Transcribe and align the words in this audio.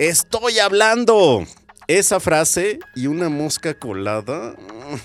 Estoy 0.00 0.58
hablando. 0.60 1.44
Esa 1.86 2.20
frase 2.20 2.78
y 2.96 3.06
una 3.06 3.28
mosca 3.28 3.74
colada 3.74 4.52
mm, 4.52 4.96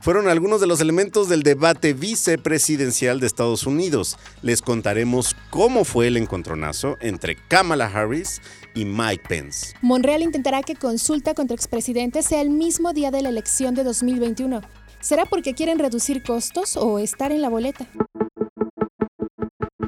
fueron 0.00 0.28
algunos 0.28 0.60
de 0.60 0.66
los 0.66 0.82
elementos 0.82 1.30
del 1.30 1.42
debate 1.42 1.94
vicepresidencial 1.94 3.20
de 3.20 3.26
Estados 3.26 3.66
Unidos. 3.66 4.18
Les 4.42 4.60
contaremos 4.60 5.34
cómo 5.48 5.86
fue 5.86 6.08
el 6.08 6.18
encontronazo 6.18 6.98
entre 7.00 7.36
Kamala 7.48 7.86
Harris 7.86 8.42
y 8.74 8.84
Mike 8.84 9.24
Pence. 9.26 9.74
Monreal 9.80 10.20
intentará 10.20 10.62
que 10.62 10.74
consulta 10.74 11.32
contra 11.32 11.54
expresidentes 11.54 12.26
sea 12.26 12.42
el 12.42 12.50
mismo 12.50 12.92
día 12.92 13.10
de 13.10 13.22
la 13.22 13.30
elección 13.30 13.74
de 13.74 13.82
2021. 13.82 14.60
¿Será 15.00 15.24
porque 15.24 15.54
quieren 15.54 15.78
reducir 15.78 16.22
costos 16.22 16.76
o 16.76 16.98
estar 16.98 17.32
en 17.32 17.40
la 17.40 17.48
boleta? 17.48 17.86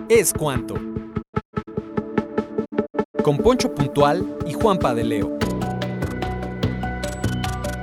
Es 0.09 0.33
cuanto. 0.33 0.77
Con 3.27 3.39
Poncho 3.39 3.75
Puntual 3.75 4.25
y 4.47 4.53
Juan 4.53 4.79
Padeleo. 4.79 5.37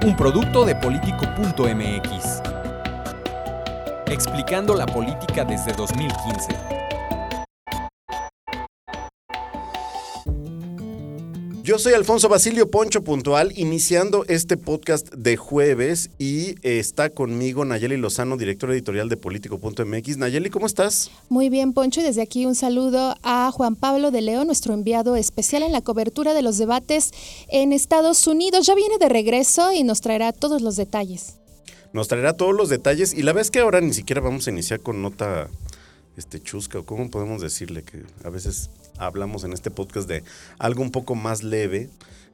Un 0.06 0.16
producto 0.16 0.64
de 0.64 0.74
político.mx. 0.74 2.42
Explicando 4.06 4.74
la 4.74 4.86
política 4.86 5.44
desde 5.44 5.74
2015. 5.74 6.83
Yo 11.64 11.80
soy 11.80 11.94
Alfonso 11.94 12.28
Basilio 12.28 12.70
Poncho 12.70 13.06
Puntual, 13.06 13.54
iniciando 13.56 14.26
este 14.28 14.58
podcast 14.58 15.08
de 15.14 15.38
jueves 15.38 16.10
y 16.20 16.56
está 16.62 17.10
conmigo 17.10 17.64
Nayeli 17.64 17.96
Lozano, 17.96 18.36
directora 18.36 18.74
editorial 18.74 19.08
de 19.08 19.16
Político.mx. 19.16 20.18
Nayeli, 20.18 20.50
¿cómo 20.50 20.66
estás? 20.66 21.10
Muy 21.30 21.48
bien, 21.48 21.72
Poncho, 21.72 22.02
y 22.02 22.04
desde 22.04 22.22
aquí 22.22 22.46
un 22.46 22.56
saludo 22.56 23.16
a 23.24 23.50
Juan 23.54 23.78
Pablo 23.78 24.12
de 24.12 24.20
León, 24.20 24.48
nuestro 24.48 24.74
enviado 24.74 25.16
especial 25.16 25.64
en 25.64 25.72
la 25.72 25.80
cobertura 25.80 26.34
de 26.34 26.42
los 26.42 26.58
debates 26.58 27.12
en 27.48 27.72
Estados 27.72 28.28
Unidos. 28.28 28.68
Ya 28.68 28.76
viene 28.76 28.98
de 28.98 29.08
regreso 29.08 29.72
y 29.72 29.86
nos 29.86 30.02
traerá 30.02 30.34
todos 30.34 30.62
los 30.62 30.76
detalles. 30.76 31.36
Nos 31.94 32.10
traerá 32.10 32.36
todos 32.36 32.54
los 32.54 32.68
detalles 32.68 33.14
y 33.14 33.22
la 33.22 33.32
vez 33.32 33.52
que 33.52 33.60
ahora 33.60 33.80
ni 33.80 33.94
siquiera 33.94 34.20
vamos 34.20 34.48
a 34.48 34.52
iniciar 34.52 34.82
con 34.82 35.02
nota 35.02 35.50
este 36.18 36.42
chusca 36.42 36.80
o 36.80 36.86
cómo 36.86 37.10
podemos 37.10 37.42
decirle 37.42 37.84
que 37.84 38.04
a 38.24 38.30
veces 38.30 38.70
hablamos 38.98 39.44
en 39.44 39.54
este 39.54 39.72
podcast 39.72 40.08
de 40.08 40.24
algo 40.60 40.82
un 40.82 40.92
poco 40.92 41.16
más 41.16 41.44
leve 41.44 41.90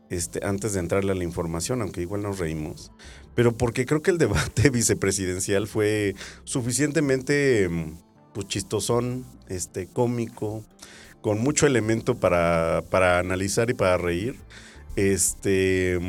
este, 0.09 0.45
antes 0.45 0.73
de 0.73 0.79
entrarle 0.79 1.11
a 1.11 1.15
la 1.15 1.23
información, 1.23 1.81
aunque 1.81 2.01
igual 2.01 2.23
nos 2.23 2.39
reímos. 2.39 2.91
Pero 3.35 3.55
porque 3.55 3.85
creo 3.85 4.01
que 4.01 4.11
el 4.11 4.17
debate 4.17 4.69
vicepresidencial 4.71 5.67
fue 5.67 6.15
suficientemente 6.43 7.69
pues, 8.33 8.47
chistosón, 8.47 9.25
este, 9.47 9.87
cómico, 9.87 10.63
con 11.21 11.39
mucho 11.39 11.67
elemento 11.67 12.15
para, 12.15 12.83
para 12.89 13.19
analizar 13.19 13.69
y 13.69 13.73
para 13.73 13.97
reír. 13.97 14.35
Este, 14.95 15.99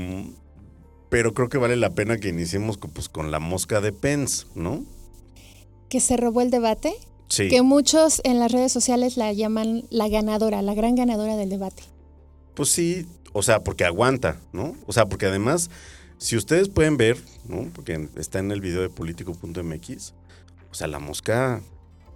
pero 1.10 1.34
creo 1.34 1.48
que 1.48 1.58
vale 1.58 1.76
la 1.76 1.90
pena 1.90 2.18
que 2.18 2.28
iniciemos 2.28 2.78
pues, 2.78 3.08
con 3.08 3.30
la 3.30 3.38
mosca 3.38 3.80
de 3.80 3.92
Pence, 3.92 4.46
¿no? 4.54 4.84
¿Que 5.88 6.00
se 6.00 6.16
robó 6.16 6.40
el 6.40 6.50
debate? 6.50 6.94
Sí. 7.30 7.48
Que 7.48 7.62
muchos 7.62 8.20
en 8.24 8.38
las 8.38 8.52
redes 8.52 8.72
sociales 8.72 9.16
la 9.16 9.32
llaman 9.32 9.84
la 9.88 10.08
ganadora, 10.08 10.60
la 10.62 10.74
gran 10.74 10.96
ganadora 10.96 11.36
del 11.36 11.48
debate. 11.48 11.84
Pues 12.54 12.70
sí, 12.70 13.06
o 13.32 13.42
sea, 13.42 13.62
porque 13.62 13.84
aguanta, 13.84 14.40
¿no? 14.52 14.74
O 14.86 14.92
sea, 14.92 15.06
porque 15.06 15.26
además, 15.26 15.70
si 16.18 16.36
ustedes 16.36 16.68
pueden 16.68 16.96
ver, 16.96 17.16
¿no? 17.46 17.70
Porque 17.72 18.08
está 18.16 18.40
en 18.40 18.50
el 18.50 18.60
video 18.60 18.82
de 18.82 18.90
político.mx, 18.90 20.12
o 20.70 20.74
sea, 20.74 20.88
la 20.88 20.98
mosca 20.98 21.62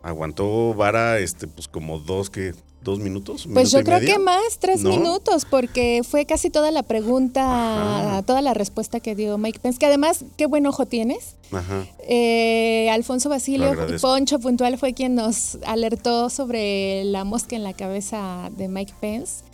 aguantó 0.03 0.75
vara, 0.75 1.19
este, 1.19 1.47
pues 1.47 1.69
como 1.69 1.99
dos 2.01 2.29
que 2.29 2.53
dos 2.85 3.01
minutos. 3.01 3.49
Pues 3.53 3.71
yo 3.73 3.79
minuto 3.79 3.81
y 3.81 3.85
creo 3.85 3.99
medio. 4.01 4.13
que 4.15 4.19
más, 4.21 4.59
tres 4.61 4.83
¿No? 4.83 4.91
minutos, 4.91 5.47
porque 5.49 6.03
fue 6.09 6.27
casi 6.27 6.51
toda 6.51 6.71
la 6.71 6.83
pregunta, 6.85 7.43
Ajá. 8.01 8.23
toda 8.23 8.43
la 8.43 8.55
respuesta 8.55 9.01
que 9.01 9.15
dio 9.17 9.39
Mike 9.39 9.59
Pence, 9.61 9.79
que 9.79 9.87
además, 9.87 10.25
qué 10.37 10.47
buen 10.47 10.67
ojo 10.67 10.87
tienes. 10.87 11.37
Ajá. 11.51 11.87
Eh, 12.07 12.89
Alfonso 12.91 13.29
Basilio. 13.29 13.73
Poncho 14.01 14.39
Puntual 14.39 14.79
fue 14.79 14.93
quien 14.95 15.15
nos 15.15 15.59
alertó 15.67 16.31
sobre 16.31 17.05
la 17.05 17.25
mosca 17.25 17.57
en 17.57 17.63
la 17.65 17.73
cabeza 17.73 18.51
de 18.57 18.69
Mike 18.69 18.95
Pence. 19.01 19.45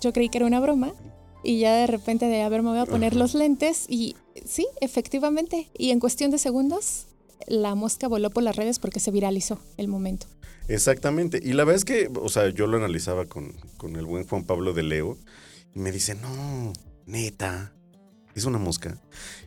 Yo 0.00 0.12
creí 0.12 0.28
que 0.28 0.38
era 0.38 0.46
una 0.46 0.60
broma 0.60 0.92
y 1.42 1.58
ya 1.58 1.74
de 1.74 1.86
repente 1.86 2.26
de, 2.26 2.42
a 2.42 2.48
ver, 2.48 2.62
me 2.62 2.70
voy 2.70 2.78
a 2.78 2.86
poner 2.86 3.12
Ajá. 3.12 3.18
los 3.18 3.34
lentes 3.34 3.84
y 3.88 4.16
sí, 4.46 4.66
efectivamente. 4.80 5.68
Y 5.76 5.90
en 5.90 6.00
cuestión 6.00 6.30
de 6.30 6.38
segundos, 6.38 7.06
la 7.46 7.74
mosca 7.74 8.06
voló 8.08 8.30
por 8.30 8.42
las 8.42 8.56
redes 8.56 8.78
porque 8.78 9.00
se 9.00 9.10
viralizó 9.10 9.58
el 9.76 9.88
momento. 9.88 10.26
Exactamente. 10.70 11.40
Y 11.42 11.52
la 11.52 11.64
verdad 11.64 11.76
es 11.78 11.84
que, 11.84 12.10
o 12.14 12.28
sea, 12.28 12.48
yo 12.50 12.66
lo 12.66 12.76
analizaba 12.76 13.26
con, 13.26 13.52
con 13.76 13.96
el 13.96 14.06
buen 14.06 14.26
Juan 14.26 14.44
Pablo 14.44 14.72
de 14.72 14.84
Leo 14.84 15.18
y 15.74 15.80
me 15.80 15.90
dice, 15.90 16.14
no, 16.14 16.72
neta, 17.06 17.72
es 18.34 18.44
una 18.44 18.58
mosca. 18.58 18.96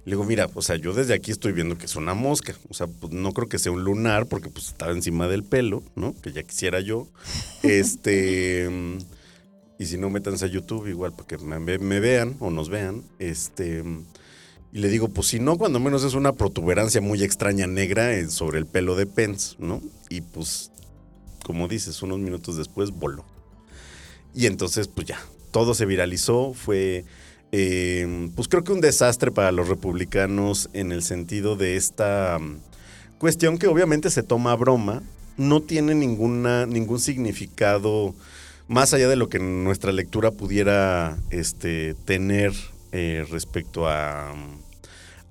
Le 0.06 0.11
digo, 0.11 0.25
mira, 0.25 0.50
o 0.53 0.61
sea, 0.61 0.75
yo 0.75 0.94
desde 0.94 1.13
aquí 1.13 1.31
estoy 1.31 1.53
viendo 1.53 1.78
que 1.78 1.85
es 1.85 1.95
una 1.95 2.13
mosca. 2.13 2.56
O 2.69 2.73
sea, 2.73 2.88
pues 2.88 3.13
no 3.13 3.31
creo 3.31 3.47
que 3.47 3.57
sea 3.57 3.72
un 3.72 3.84
lunar 3.84 4.28
porque 4.28 4.50
pues 4.50 4.67
estaba 4.67 4.91
encima 4.91 5.28
del 5.29 5.44
pelo, 5.44 5.81
¿no? 5.95 6.13
Que 6.22 6.34
ya 6.34 6.44
quisiera 6.44 6.81
yo. 6.81 7.07
Este... 7.63 8.69
y 9.79 9.85
si 9.85 9.97
no, 9.97 10.09
métanse 10.09 10.45
a 10.45 10.50
YouTube 10.50 10.88
igual 10.88 11.13
para 11.13 11.28
que 11.28 11.38
me, 11.38 11.59
me 11.79 12.00
vean 12.01 12.35
o 12.40 12.51
nos 12.51 12.69
vean. 12.69 13.03
Este... 13.19 13.84
Y 14.73 14.79
le 14.79 14.90
digo, 14.90 15.07
pues 15.07 15.28
si 15.28 15.40
no, 15.40 15.57
cuando 15.57 15.79
menos 15.79 16.03
es 16.03 16.16
una 16.16 16.34
protuberancia 16.34 17.00
muy 17.00 17.23
extraña 17.23 17.67
negra 17.67 18.11
eh, 18.11 18.28
sobre 18.28 18.57
el 18.57 18.66
pelo 18.66 18.95
de 18.95 19.05
Pence, 19.05 19.55
¿no? 19.59 19.84
Y 20.09 20.22
pues, 20.22 20.72
como 21.43 21.67
dices, 21.67 22.01
unos 22.01 22.19
minutos 22.19 22.57
después 22.57 22.91
voló. 22.91 23.25
Y 24.33 24.47
entonces, 24.47 24.87
pues 24.87 25.07
ya, 25.07 25.19
todo 25.51 25.75
se 25.75 25.85
viralizó, 25.85 26.53
fue, 26.53 27.05
eh, 27.51 28.29
pues 28.35 28.47
creo 28.47 28.63
que 28.63 28.71
un 28.71 28.81
desastre 28.81 29.31
para 29.31 29.51
los 29.51 29.67
republicanos 29.67 30.69
en 30.73 30.91
el 30.91 31.03
sentido 31.03 31.55
de 31.55 31.75
esta 31.75 32.39
mm, 32.39 32.57
cuestión 33.19 33.57
que 33.57 33.67
obviamente 33.67 34.09
se 34.09 34.23
toma 34.23 34.55
broma, 34.55 35.03
no 35.37 35.61
tiene 35.61 35.93
ninguna, 35.93 36.65
ningún 36.65 36.99
significado 36.99 38.15
más 38.67 38.93
allá 38.93 39.07
de 39.07 39.15
lo 39.15 39.29
que 39.29 39.39
nuestra 39.39 39.91
lectura 39.91 40.31
pudiera 40.31 41.17
este, 41.29 41.95
tener 42.05 42.53
eh, 42.91 43.25
respecto 43.29 43.87
a, 43.87 44.33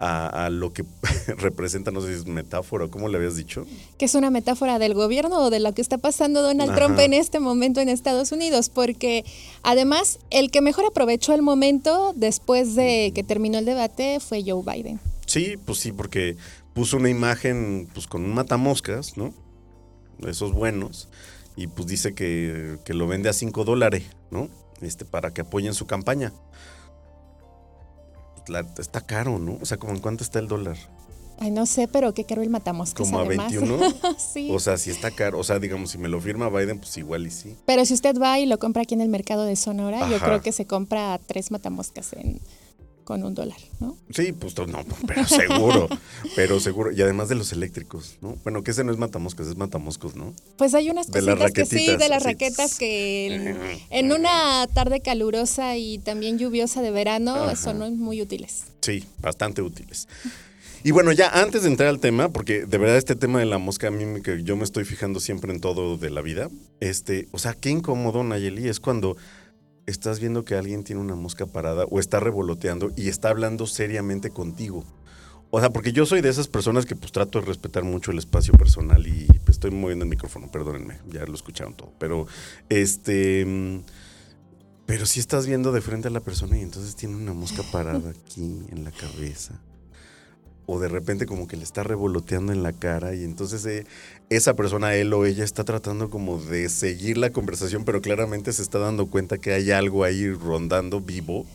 a, 0.03 0.47
a 0.47 0.51
lo 0.51 0.73
que 0.73 0.85
representa, 1.39 1.93
no 1.93 2.01
sé 2.01 2.09
si 2.09 2.15
es 2.15 2.27
metáfora, 2.27 2.89
¿cómo 2.89 3.09
le 3.09 3.19
habías 3.19 3.37
dicho? 3.37 3.65
que 3.99 4.07
es 4.07 4.17
una 4.17 4.31
metáfora 4.31 4.81
del 4.81 4.95
gobierno 4.95 5.39
o 5.39 5.51
de 5.51 5.61
lo 5.61 5.75
que 5.75 5.81
está 5.81 5.97
pasando 5.97 6.43
Donald 6.43 6.73
Ajá. 6.73 6.79
Trump 6.81 6.99
en 6.99 7.15
este 7.15 7.39
momento 7.39 7.81
en 7.81 7.89
Estados 7.89 8.33
Unidos, 8.33 8.69
porque 8.69 9.25
además 9.63 10.19
el 10.31 10.51
que 10.51 10.61
mejor 10.61 10.87
aprovechó 10.87 11.35
el 11.35 11.43
momento 11.43 12.15
después 12.17 12.75
de 12.75 13.13
que 13.15 13.23
terminó 13.23 13.59
el 13.59 13.65
debate 13.65 14.19
fue 14.19 14.43
Joe 14.45 14.63
Biden. 14.65 14.99
Sí, 15.27 15.55
pues 15.65 15.79
sí, 15.79 15.93
porque 15.93 16.37
puso 16.75 16.97
una 16.97 17.09
imagen 17.09 17.89
pues 17.95 18.09
con 18.09 18.25
un 18.25 18.35
matamoscas, 18.35 19.17
¿no? 19.17 19.33
Esos 20.27 20.53
buenos. 20.53 21.09
Y 21.55 21.69
pues 21.69 21.87
dice 21.87 22.13
que, 22.13 22.79
que 22.85 22.93
lo 22.93 23.07
vende 23.07 23.29
a 23.29 23.33
5 23.33 23.65
dólares, 23.65 24.03
¿no? 24.33 24.49
Este, 24.81 25.05
para 25.05 25.33
que 25.33 25.43
apoyen 25.43 25.75
su 25.75 25.87
campaña. 25.87 26.33
La- 28.49 28.67
está 28.79 29.01
caro, 29.01 29.39
¿no? 29.39 29.59
O 29.61 29.65
sea, 29.67 29.77
¿como 29.79 29.93
en 29.93 30.01
cuánto 30.01 30.25
está 30.25 30.39
el 30.39 30.49
dólar? 30.49 30.77
Ay, 31.39 31.51
no 31.51 31.67
sé, 31.67 31.89
pero 31.89 32.15
qué 32.15 32.25
caro 32.25 32.43
el 32.43 32.51
matamoscas 32.51 33.05
¿Como 33.07 33.19
a 33.19 33.23
además. 33.25 33.51
21? 33.51 33.79
sí. 34.33 34.49
O 34.53 34.61
sea, 34.61 34.77
si 34.79 34.91
está 34.91 35.11
caro. 35.11 35.39
O 35.41 35.45
sea, 35.45 35.59
digamos, 35.59 35.91
si 35.91 35.99
me 35.99 36.09
lo 36.09 36.21
firma 36.21 36.49
Biden, 36.49 36.79
pues 36.79 36.97
igual 36.99 37.27
y 37.27 37.31
sí. 37.31 37.57
pero 37.67 37.85
si 37.85 37.95
usted 37.95 38.17
va 38.21 38.39
y 38.39 38.47
lo 38.47 38.59
compra 38.59 38.83
aquí 38.83 38.95
en 38.95 39.01
el 39.01 39.09
mercado 39.09 39.45
de 39.45 39.57
Sonora, 39.57 40.09
yo 40.09 40.19
creo 40.21 40.41
que 40.41 40.53
se 40.53 40.67
compra 40.67 41.19
tres 41.27 41.51
matamoscas 41.51 42.13
en, 42.13 42.41
con 43.13 43.25
un 43.25 43.35
dólar, 43.35 43.59
¿no? 43.79 43.99
Sí, 44.09 44.33
pues 44.33 44.57
no, 44.57 44.87
pero 45.07 45.27
seguro. 45.27 45.87
pero 46.35 46.59
seguro. 46.61 46.93
Y 46.93 47.03
además 47.03 47.29
de 47.29 47.35
los 47.35 47.53
eléctricos, 47.53 48.17
¿no? 48.23 48.39
Bueno, 48.43 48.63
que 48.63 48.71
ese 48.71 48.85
no 48.85 48.91
es 48.91 48.97
matamoscas, 48.97 49.49
es 49.49 49.57
matamoscos, 49.59 50.17
¿no? 50.17 50.33
Pues 50.57 50.73
hay 50.73 50.89
unas 50.89 51.09
cositas 51.09 51.53
que 51.53 51.67
sí, 51.67 51.95
de 51.95 52.09
las 52.09 52.23
raquetas 52.23 52.79
que 52.79 53.27
en, 53.27 53.59
en 53.91 54.13
una 54.13 54.67
tarde 54.73 55.01
calurosa 55.01 55.77
y 55.77 55.99
también 55.99 56.39
lluviosa 56.39 56.81
de 56.81 56.91
verano 56.91 57.35
Ajá. 57.35 57.55
son 57.55 57.99
muy 57.99 58.23
útiles. 58.23 58.63
Sí, 58.81 59.05
bastante 59.21 59.61
útiles. 59.61 60.09
Y 60.83 60.93
bueno, 60.93 61.13
ya 61.13 61.29
antes 61.29 61.65
de 61.65 61.69
entrar 61.69 61.91
al 61.91 62.01
tema, 62.01 62.31
porque 62.31 62.65
de 62.65 62.79
verdad 62.79 62.97
este 62.97 63.15
tema 63.15 63.41
de 63.41 63.45
la 63.45 63.59
mosca 63.59 63.89
a 63.89 63.91
mí 63.91 64.07
me, 64.07 64.23
que 64.23 64.43
yo 64.43 64.57
me 64.57 64.65
estoy 64.65 64.87
fijando 64.87 65.21
siempre 65.21 65.53
en 65.53 65.61
todo 65.61 65.99
de 65.99 66.09
la 66.09 66.23
vida, 66.23 66.49
este, 66.81 67.29
o 67.33 67.39
sea, 67.39 67.53
qué 67.53 67.69
incómodo, 67.69 68.25
Nayeli, 68.25 68.69
es 68.69 68.81
cuando 68.81 69.19
estás 69.87 70.21
viendo 70.21 70.45
que 70.45 70.55
alguien 70.55 70.85
tiene 70.85 71.01
una 71.01 71.15
mosca 71.15 71.47
parada 71.47 71.85
o 71.85 72.01
está 72.01 72.21
revoloteando 72.21 72.93
y 72.97 73.09
está 73.09 73.31
hablando 73.31 73.67
seriamente 73.67 74.31
contigo. 74.31 74.85
O 75.51 75.61
sea, 75.61 75.71
porque 75.71 75.93
yo 75.93 76.07
soy 76.07 76.23
de 76.23 76.31
esas 76.31 76.49
personas 76.49 76.87
que 76.87 76.97
pues 76.97 77.13
trato 77.13 77.41
de 77.41 77.47
respetar 77.47 77.85
mucho 77.85 78.11
el 78.11 78.19
espacio 78.19 78.55
personal 78.55 79.07
y 79.07 79.27
pues, 79.27 79.51
estoy 79.51 79.71
moviendo 79.71 80.05
el 80.05 80.11
micrófono, 80.11 80.51
perdónenme, 80.51 80.99
ya 81.09 81.27
lo 81.27 81.35
escucharon 81.35 81.75
todo. 81.75 81.93
Pero, 81.99 82.27
este, 82.71 83.83
pero 84.87 85.05
si 85.05 85.21
estás 85.21 85.47
viendo 85.47 85.73
de 85.73 85.83
frente 85.83 86.09
a 86.09 86.11
la 86.11 86.21
persona 86.21 86.59
y 86.59 86.63
entonces 86.63 86.97
tiene 86.97 87.17
una 87.17 87.35
mosca 87.35 87.63
parada 87.71 88.11
aquí 88.11 88.65
en 88.71 88.85
la 88.85 88.93
cabeza 88.93 89.61
o 90.67 90.79
de 90.79 90.89
repente 90.89 91.27
como 91.27 91.49
que 91.49 91.57
le 91.57 91.65
está 91.65 91.83
revoloteando 91.83 92.53
en 92.53 92.63
la 92.63 92.73
cara 92.73 93.15
y 93.15 93.25
entonces 93.25 93.65
eh, 93.67 93.85
esa 94.31 94.55
persona, 94.55 94.95
él 94.95 95.13
o 95.13 95.27
ella, 95.27 95.45
está 95.45 95.65
tratando 95.65 96.09
como 96.09 96.39
de 96.39 96.69
seguir 96.69 97.19
la 97.19 97.31
conversación, 97.31 97.85
pero 97.85 98.01
claramente 98.01 98.53
se 98.53 98.63
está 98.63 98.79
dando 98.79 99.07
cuenta 99.07 99.39
que 99.39 99.53
hay 99.53 99.71
algo 99.71 100.05
ahí 100.05 100.31
rondando 100.31 101.01
vivo 101.01 101.47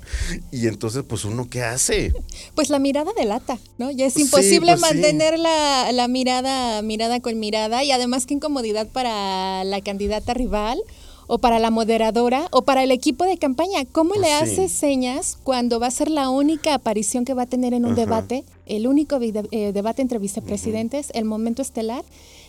y 0.51 0.67
entonces 0.67 1.03
pues 1.07 1.25
uno 1.25 1.49
qué 1.49 1.63
hace? 1.63 2.13
Pues 2.53 2.69
la 2.69 2.79
mirada 2.79 3.11
delata, 3.17 3.57
¿no? 3.77 3.91
Ya 3.91 4.05
es 4.05 4.17
imposible 4.17 4.75
pues 4.77 4.89
sí. 4.89 4.95
mantener 4.95 5.39
la, 5.39 5.91
la 5.91 6.07
mirada, 6.07 6.81
mirada 6.81 7.19
con 7.19 7.39
mirada 7.39 7.83
y 7.83 7.91
además 7.91 8.25
qué 8.25 8.35
incomodidad 8.35 8.87
para 8.87 9.63
la 9.63 9.81
candidata 9.81 10.33
rival 10.33 10.79
o 11.27 11.37
para 11.37 11.59
la 11.59 11.69
moderadora 11.69 12.47
o 12.51 12.63
para 12.63 12.83
el 12.83 12.91
equipo 12.91 13.25
de 13.25 13.37
campaña. 13.37 13.85
¿Cómo 13.91 14.15
le 14.15 14.27
sí. 14.27 14.33
haces 14.33 14.71
señas 14.71 15.37
cuando 15.43 15.79
va 15.79 15.87
a 15.87 15.91
ser 15.91 16.09
la 16.09 16.29
única 16.29 16.73
aparición 16.73 17.25
que 17.25 17.33
va 17.33 17.43
a 17.43 17.47
tener 17.47 17.73
en 17.73 17.85
un 17.85 17.95
debate, 17.95 18.43
el 18.65 18.87
único 18.87 19.19
eh, 19.21 19.71
debate 19.73 20.01
entre 20.01 20.19
vicepresidentes, 20.19 21.11
el 21.13 21.25
momento 21.25 21.61
estelar? 21.61 22.03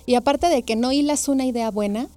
Y 0.07 0.15
aparte 0.15 0.49
de 0.49 0.63
que 0.63 0.77
no 0.77 0.93
hilas 0.93 1.29
una 1.29 1.45
idea 1.45 1.71
buena, 1.71 2.09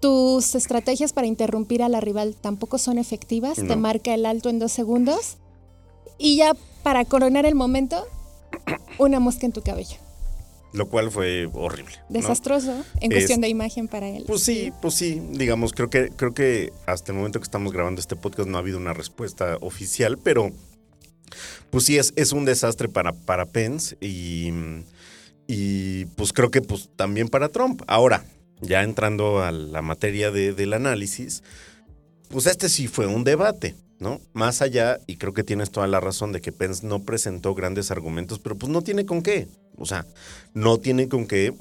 tus 0.00 0.54
estrategias 0.54 1.12
para 1.12 1.26
interrumpir 1.26 1.82
a 1.82 1.88
la 1.88 2.00
rival 2.00 2.34
tampoco 2.40 2.78
son 2.78 2.98
efectivas, 2.98 3.56
te 3.56 3.76
marca 3.76 4.14
el 4.14 4.26
alto 4.26 4.48
en 4.48 4.58
dos 4.58 4.72
segundos 4.72 5.36
y 6.18 6.36
ya 6.36 6.54
para 6.82 7.04
coronar 7.04 7.46
el 7.46 7.54
momento, 7.54 8.04
una 8.98 9.20
mosca 9.20 9.46
en 9.46 9.52
tu 9.52 9.62
cabello. 9.62 10.05
Lo 10.76 10.88
cual 10.88 11.10
fue 11.10 11.48
horrible. 11.52 11.94
¿no? 12.08 12.18
Desastroso 12.20 12.84
en 13.00 13.10
Es- 13.12 13.18
cuestión 13.18 13.40
de 13.40 13.48
imagen 13.48 13.88
para 13.88 14.08
él. 14.08 14.24
Pues 14.26 14.42
sí, 14.42 14.72
pues 14.82 14.94
sí, 14.94 15.22
digamos, 15.32 15.72
creo 15.72 15.88
que, 15.88 16.10
creo 16.10 16.34
que 16.34 16.72
hasta 16.86 17.12
el 17.12 17.18
momento 17.18 17.38
que 17.40 17.44
estamos 17.44 17.72
grabando 17.72 18.00
este 18.00 18.14
podcast 18.16 18.48
no 18.48 18.56
ha 18.58 18.60
habido 18.60 18.78
una 18.78 18.92
respuesta 18.92 19.56
oficial, 19.60 20.18
pero 20.18 20.50
pues 21.70 21.84
sí 21.84 21.96
es, 21.98 22.12
es 22.16 22.32
un 22.32 22.44
desastre 22.44 22.88
para, 22.88 23.12
para 23.12 23.46
Pence 23.46 23.96
y, 24.00 24.50
y 25.46 26.04
pues 26.16 26.32
creo 26.32 26.50
que 26.50 26.60
pues 26.62 26.90
también 26.96 27.28
para 27.28 27.48
Trump. 27.48 27.82
Ahora, 27.86 28.24
ya 28.60 28.82
entrando 28.82 29.42
a 29.42 29.52
la 29.52 29.82
materia 29.82 30.30
de- 30.30 30.52
del 30.52 30.72
análisis, 30.74 31.42
pues 32.28 32.46
este 32.46 32.68
sí 32.68 32.86
fue 32.88 33.06
un 33.06 33.24
debate, 33.24 33.74
¿no? 33.98 34.20
Más 34.32 34.62
allá, 34.62 35.00
y 35.06 35.16
creo 35.16 35.32
que 35.32 35.44
tienes 35.44 35.70
toda 35.70 35.86
la 35.86 36.00
razón 36.00 36.32
de 36.32 36.40
que 36.40 36.52
Pence 36.52 36.86
no 36.86 37.02
presentó 37.02 37.54
grandes 37.54 37.90
argumentos, 37.90 38.38
pero 38.38 38.56
pues 38.56 38.70
no 38.70 38.82
tiene 38.82 39.06
con 39.06 39.22
qué. 39.22 39.48
O 39.76 39.86
sea, 39.86 40.06
no 40.54 40.78
tiene 40.78 41.08
con 41.08 41.26
qué, 41.26 41.54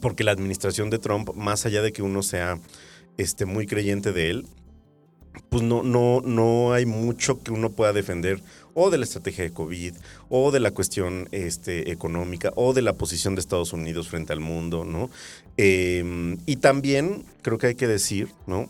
porque 0.00 0.24
la 0.24 0.32
administración 0.32 0.90
de 0.90 0.98
Trump, 0.98 1.34
más 1.34 1.66
allá 1.66 1.82
de 1.82 1.92
que 1.92 2.02
uno 2.02 2.22
sea 2.22 2.58
este, 3.16 3.46
muy 3.46 3.66
creyente 3.66 4.12
de 4.12 4.30
él, 4.30 4.46
pues 5.50 5.62
no, 5.62 5.82
no, 5.82 6.20
no 6.20 6.72
hay 6.72 6.84
mucho 6.84 7.42
que 7.42 7.52
uno 7.52 7.70
pueda 7.70 7.92
defender 7.92 8.42
o 8.74 8.90
de 8.90 8.98
la 8.98 9.04
estrategia 9.04 9.42
de 9.42 9.52
COVID, 9.52 9.94
o 10.28 10.52
de 10.52 10.60
la 10.60 10.70
cuestión 10.70 11.28
este, 11.32 11.90
económica, 11.90 12.52
o 12.54 12.72
de 12.72 12.82
la 12.82 12.92
posición 12.92 13.34
de 13.34 13.40
Estados 13.40 13.72
Unidos 13.72 14.08
frente 14.08 14.32
al 14.32 14.38
mundo, 14.38 14.84
¿no? 14.84 15.10
Eh, 15.56 16.36
y 16.46 16.56
también 16.56 17.24
creo 17.42 17.58
que 17.58 17.68
hay 17.68 17.74
que 17.74 17.88
decir, 17.88 18.28
¿no? 18.46 18.68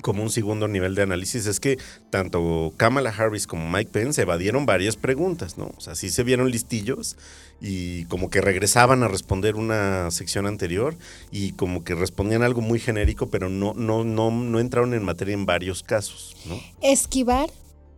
Como 0.00 0.22
un 0.22 0.30
segundo 0.30 0.68
nivel 0.68 0.94
de 0.94 1.02
análisis 1.02 1.46
es 1.46 1.60
que 1.60 1.78
tanto 2.10 2.72
Kamala 2.76 3.10
Harris 3.10 3.46
como 3.46 3.68
Mike 3.70 3.90
Pence 3.90 4.20
evadieron 4.20 4.66
varias 4.66 4.96
preguntas, 4.96 5.56
¿no? 5.56 5.72
O 5.76 5.80
sea, 5.80 5.94
sí 5.94 6.10
se 6.10 6.22
vieron 6.24 6.50
listillos 6.50 7.16
y 7.60 8.04
como 8.06 8.28
que 8.28 8.40
regresaban 8.40 9.02
a 9.02 9.08
responder 9.08 9.54
una 9.56 10.10
sección 10.10 10.46
anterior 10.46 10.96
y 11.30 11.52
como 11.52 11.84
que 11.84 11.94
respondían 11.94 12.42
algo 12.42 12.60
muy 12.60 12.78
genérico, 12.80 13.30
pero 13.30 13.48
no, 13.48 13.72
no, 13.74 14.04
no, 14.04 14.30
no 14.30 14.60
entraron 14.60 14.94
en 14.94 15.04
materia 15.04 15.34
en 15.34 15.46
varios 15.46 15.82
casos, 15.82 16.36
¿no? 16.46 16.60
Esquivar, 16.82 17.48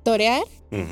torear 0.03 0.45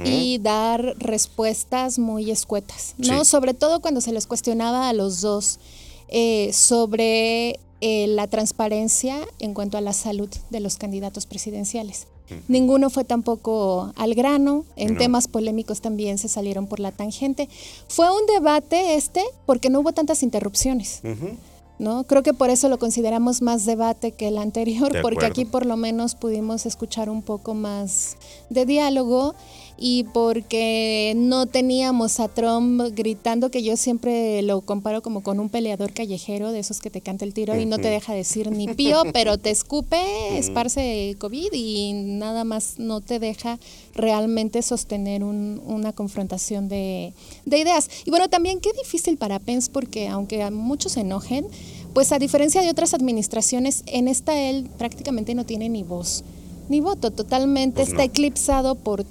y 0.05 0.39
dar 0.39 0.95
respuestas 0.99 1.99
muy 1.99 2.31
escuetas, 2.31 2.95
¿no? 2.97 3.25
Sí. 3.25 3.31
Sobre 3.31 3.55
todo 3.55 3.81
cuando 3.81 4.01
se 4.01 4.13
les 4.13 4.27
cuestionaba 4.27 4.89
a 4.89 4.93
los 4.93 5.21
dos 5.21 5.61
eh, 6.09 6.53
sobre 6.53 7.59
eh, 7.81 8.07
la 8.07 8.27
transparencia 8.27 9.19
en 9.39 9.55
cuanto 9.55 9.77
a 9.77 9.81
la 9.81 9.93
salud 9.93 10.29
de 10.51 10.61
los 10.61 10.77
candidatos 10.77 11.27
presidenciales. 11.27 12.07
Ninguno 12.49 12.89
fue 12.89 13.05
tampoco 13.05 13.93
al 13.97 14.15
grano, 14.15 14.65
en 14.77 14.95
No. 14.95 14.99
temas 14.99 15.29
polémicos 15.29 15.83
también 15.83 16.17
se 16.17 16.29
salieron 16.29 16.67
por 16.67 16.81
la 16.81 16.91
tangente. 16.91 17.51
Fue 17.87 18.07
un 18.11 18.25
debate 18.27 18.95
este 18.95 19.23
porque 19.45 19.69
no 19.69 19.81
hubo 19.81 19.93
tantas 19.93 20.23
interrupciones. 20.23 21.03
¿no? 21.79 22.05
Creo 22.05 22.23
que 22.23 22.33
por 22.33 22.51
eso 22.51 22.69
lo 22.69 22.79
consideramos 22.79 23.43
más 23.43 23.67
debate 23.67 24.13
que 24.13 24.29
el 24.29 24.39
anterior, 24.39 24.93
porque 25.03 25.27
aquí 25.27 25.45
por 25.45 25.67
lo 25.67 25.77
menos 25.77 26.15
pudimos 26.15 26.67
escuchar 26.67 27.11
un 27.11 27.21
poco 27.21 27.53
más 27.55 28.17
de 28.49 28.65
diálogo 28.65 29.35
y 29.77 30.05
porque 30.05 31.15
no 31.17 31.47
teníamos 31.47 32.21
a 32.21 32.29
Trump 32.29 32.81
gritando, 32.95 33.51
que 33.51 33.63
yo 33.63 33.77
siempre 33.77 34.41
lo 34.43 34.61
comparo 34.61 35.03
como 35.03 35.23
con 35.23 35.41
un 35.41 35.49
peleador 35.49 35.93
callejero, 35.93 36.53
de 36.53 36.61
esos 36.61 36.81
que 36.81 36.91
te 36.91 37.01
canta 37.01 37.25
el 37.25 37.35
tiro 37.35 37.59
y 37.59 37.67
no 37.67 37.79
te 37.79 37.89
deja 37.89 38.15
decir 38.15 38.51
ni 38.51 38.69
pío, 38.69 39.03
pero 39.13 39.37
te 39.39 39.51
escupe, 39.51 39.99
esparce 40.39 41.17
COVID 41.19 41.49
y 41.53 41.93
nada 41.93 42.45
más 42.45 42.75
no 42.79 43.01
te 43.01 43.19
deja 43.19 43.59
realmente 43.95 44.63
sostener 44.63 45.25
un- 45.25 45.61
una 45.67 45.93
confrontación 45.93 46.69
de, 46.69 47.13
de 47.45 47.59
ideas. 47.59 47.89
Y 48.05 48.11
bueno, 48.11 48.29
también 48.29 48.61
qué 48.61 48.71
difícil 48.73 49.17
para 49.17 49.39
Pence, 49.41 49.71
porque 49.73 50.09
aunque 50.09 50.43
a 50.43 50.51
muchos 50.51 50.93
se 50.93 51.01
enojen, 51.01 51.47
pues 51.93 52.13
a 52.13 52.19
diferencia 52.19 52.63
de 52.63 52.71
otras 52.71 52.95
administraciones, 52.95 53.83
en 53.87 54.09
esta 54.09 54.39
él 54.39 54.69
prácticamente 54.79 55.35
no 55.35 55.45
tiene 55.45 55.69
ni 55.69 55.83
voz 55.83 56.25
ni 56.69 56.81
voto, 56.81 57.11
totalmente 57.11 57.77
Pues 57.77 57.89
está 57.89 57.99
no. 57.99 58.05
eclipsado 58.05 58.75
por 58.75 59.05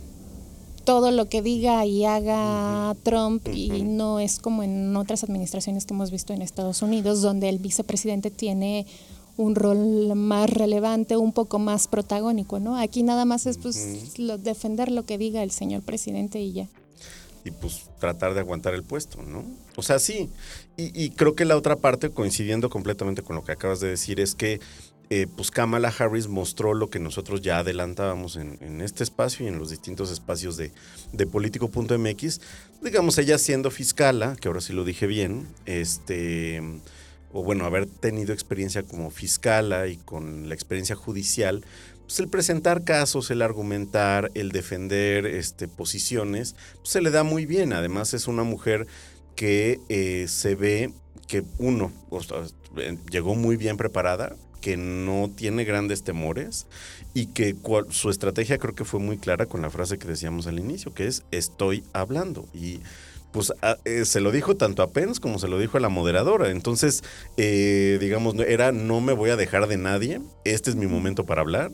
todo 0.86 1.12
lo 1.12 1.28
que 1.30 1.42
diga 1.42 1.86
y 1.86 2.06
haga 2.06 2.96
Trump 3.04 3.48
y 3.54 3.84
no 3.84 4.20
es 4.20 4.40
como 4.40 4.64
en 4.64 4.96
otras 4.96 5.24
administraciones 5.24 5.86
que 5.86 5.94
hemos 5.94 6.12
visto 6.12 6.34
en 6.34 6.42
Estados 6.42 6.82
Unidos, 6.82 7.22
donde 7.22 7.50
el 7.50 7.60
vicepresidente 7.60 8.30
tiene 8.32 8.86
un 9.36 9.56
rol 9.56 10.14
más 10.16 10.50
relevante, 10.50 11.18
un 11.18 11.32
poco 11.34 11.58
más 11.58 11.88
protagónico, 11.88 12.60
¿no? 12.60 12.78
Aquí 12.78 13.02
nada 13.02 13.26
más 13.26 13.46
es 13.48 13.58
pues 13.58 14.20
lo- 14.20 14.38
defender 14.38 14.92
lo 14.92 15.06
que 15.06 15.18
diga 15.18 15.42
el 15.42 15.52
señor 15.52 15.82
presidente 15.82 16.40
y 16.40 16.54
ya. 16.54 16.68
y 17.46 17.52
pues 17.52 17.82
tratar 18.00 18.34
de 18.36 18.40
aguantar 18.42 18.74
el 18.74 18.84
puesto, 18.84 19.22
¿no? 19.24 19.44
O 19.76 19.82
sea, 19.82 20.00
sí. 20.00 20.30
Y, 20.78 20.98
y 21.04 21.10
creo 21.10 21.34
que 21.36 21.46
la 21.46 21.58
otra 21.58 21.76
parte, 21.76 22.10
coincidiendo 22.10 22.70
completamente 22.70 23.22
con 23.24 23.36
lo 23.36 23.44
que 23.44 23.52
acabas 23.54 23.80
de 23.82 23.90
decir, 23.90 24.20
es 24.20 24.34
que 24.36 24.60
eh, 25.16 25.28
pues 25.28 25.52
Kamala 25.52 25.94
Harris 25.96 26.28
mostró 26.28 26.74
lo 26.74 26.90
que 26.90 26.98
nosotros 26.98 27.42
ya 27.42 27.60
adelantábamos 27.60 28.36
en, 28.36 28.82
este 28.82 29.04
espacio 29.04 29.46
y 29.46 29.50
en 29.50 29.60
los 29.60 29.70
distintos 29.70 30.10
espacios 30.10 30.58
de, 30.58 30.72
de 31.12 31.28
político.mx. 31.28 32.42
Digamos, 32.82 33.20
ella 33.20 33.38
siendo 33.38 33.70
fiscala, 33.70 34.36
que 34.42 34.48
ahora 34.48 34.60
sí 34.60 34.74
lo 34.74 34.84
dije 34.84 35.06
bien, 35.06 35.48
este, 35.68 36.64
o 37.32 37.44
bueno, 37.44 37.66
haber 37.66 37.86
tenido 37.86 38.34
experiencia 38.34 38.82
como 38.82 39.12
fiscala 39.12 39.86
y 39.86 39.98
con 39.98 40.50
la 40.50 40.56
experiencia 40.56 40.96
judicial, 40.96 41.64
pues 42.08 42.20
el 42.20 42.28
presentar 42.28 42.84
casos, 42.84 43.30
el 43.30 43.44
argumentar, 43.44 44.32
el 44.34 44.52
defender 44.52 45.28
este, 45.28 45.68
posiciones, 45.68 46.56
pues 46.78 46.90
se 46.90 47.02
le 47.02 47.12
da 47.12 47.22
muy 47.22 47.46
bien. 47.46 47.74
Además 47.74 48.16
es 48.16 48.28
una 48.28 48.42
mujer 48.42 48.88
que 49.36 49.80
eh, 49.90 50.26
se 50.28 50.56
ve 50.56 50.92
que 51.28 51.44
uno 51.60 51.92
llegó 53.12 53.36
muy 53.36 53.58
bien 53.58 53.78
preparada, 53.78 54.36
que 54.64 54.78
no 54.78 55.30
tiene 55.36 55.66
grandes 55.66 56.04
temores 56.04 56.68
y 57.14 57.28
que 57.28 57.54
cual- 57.54 57.88
su 57.92 58.10
estrategia 58.10 58.58
creo 58.58 58.74
que 58.74 58.86
fue 58.86 59.02
muy 59.02 59.18
clara 59.18 59.46
con 59.46 59.62
la 59.62 59.70
frase 59.70 59.98
que 59.98 60.08
decíamos 60.08 60.48
al 60.48 60.58
inicio, 60.58 60.94
que 60.94 61.06
es 61.06 61.24
estoy 61.32 61.84
hablando. 61.92 62.48
Y 62.54 62.80
pues 63.34 63.52
eh, 63.84 64.06
se 64.06 64.22
lo 64.22 64.32
dijo 64.32 64.56
tanto 64.56 64.82
a 64.84 64.92
Pence 64.92 65.20
como 65.20 65.38
se 65.38 65.50
lo 65.50 65.60
dijo 65.60 65.78
a 65.78 65.82
la 65.82 65.90
moderadora. 65.90 66.50
Entonces, 66.50 67.04
eh, 67.36 67.98
digamos, 68.00 68.36
era 68.36 68.72
no 68.72 69.02
me 69.02 69.12
voy 69.12 69.32
a 69.32 69.36
dejar 69.36 69.68
de 69.68 69.76
nadie, 69.78 70.22
este 70.46 70.70
es 70.70 70.78
mi 70.78 70.88
momento 70.88 71.26
para 71.26 71.42
hablar. 71.42 71.72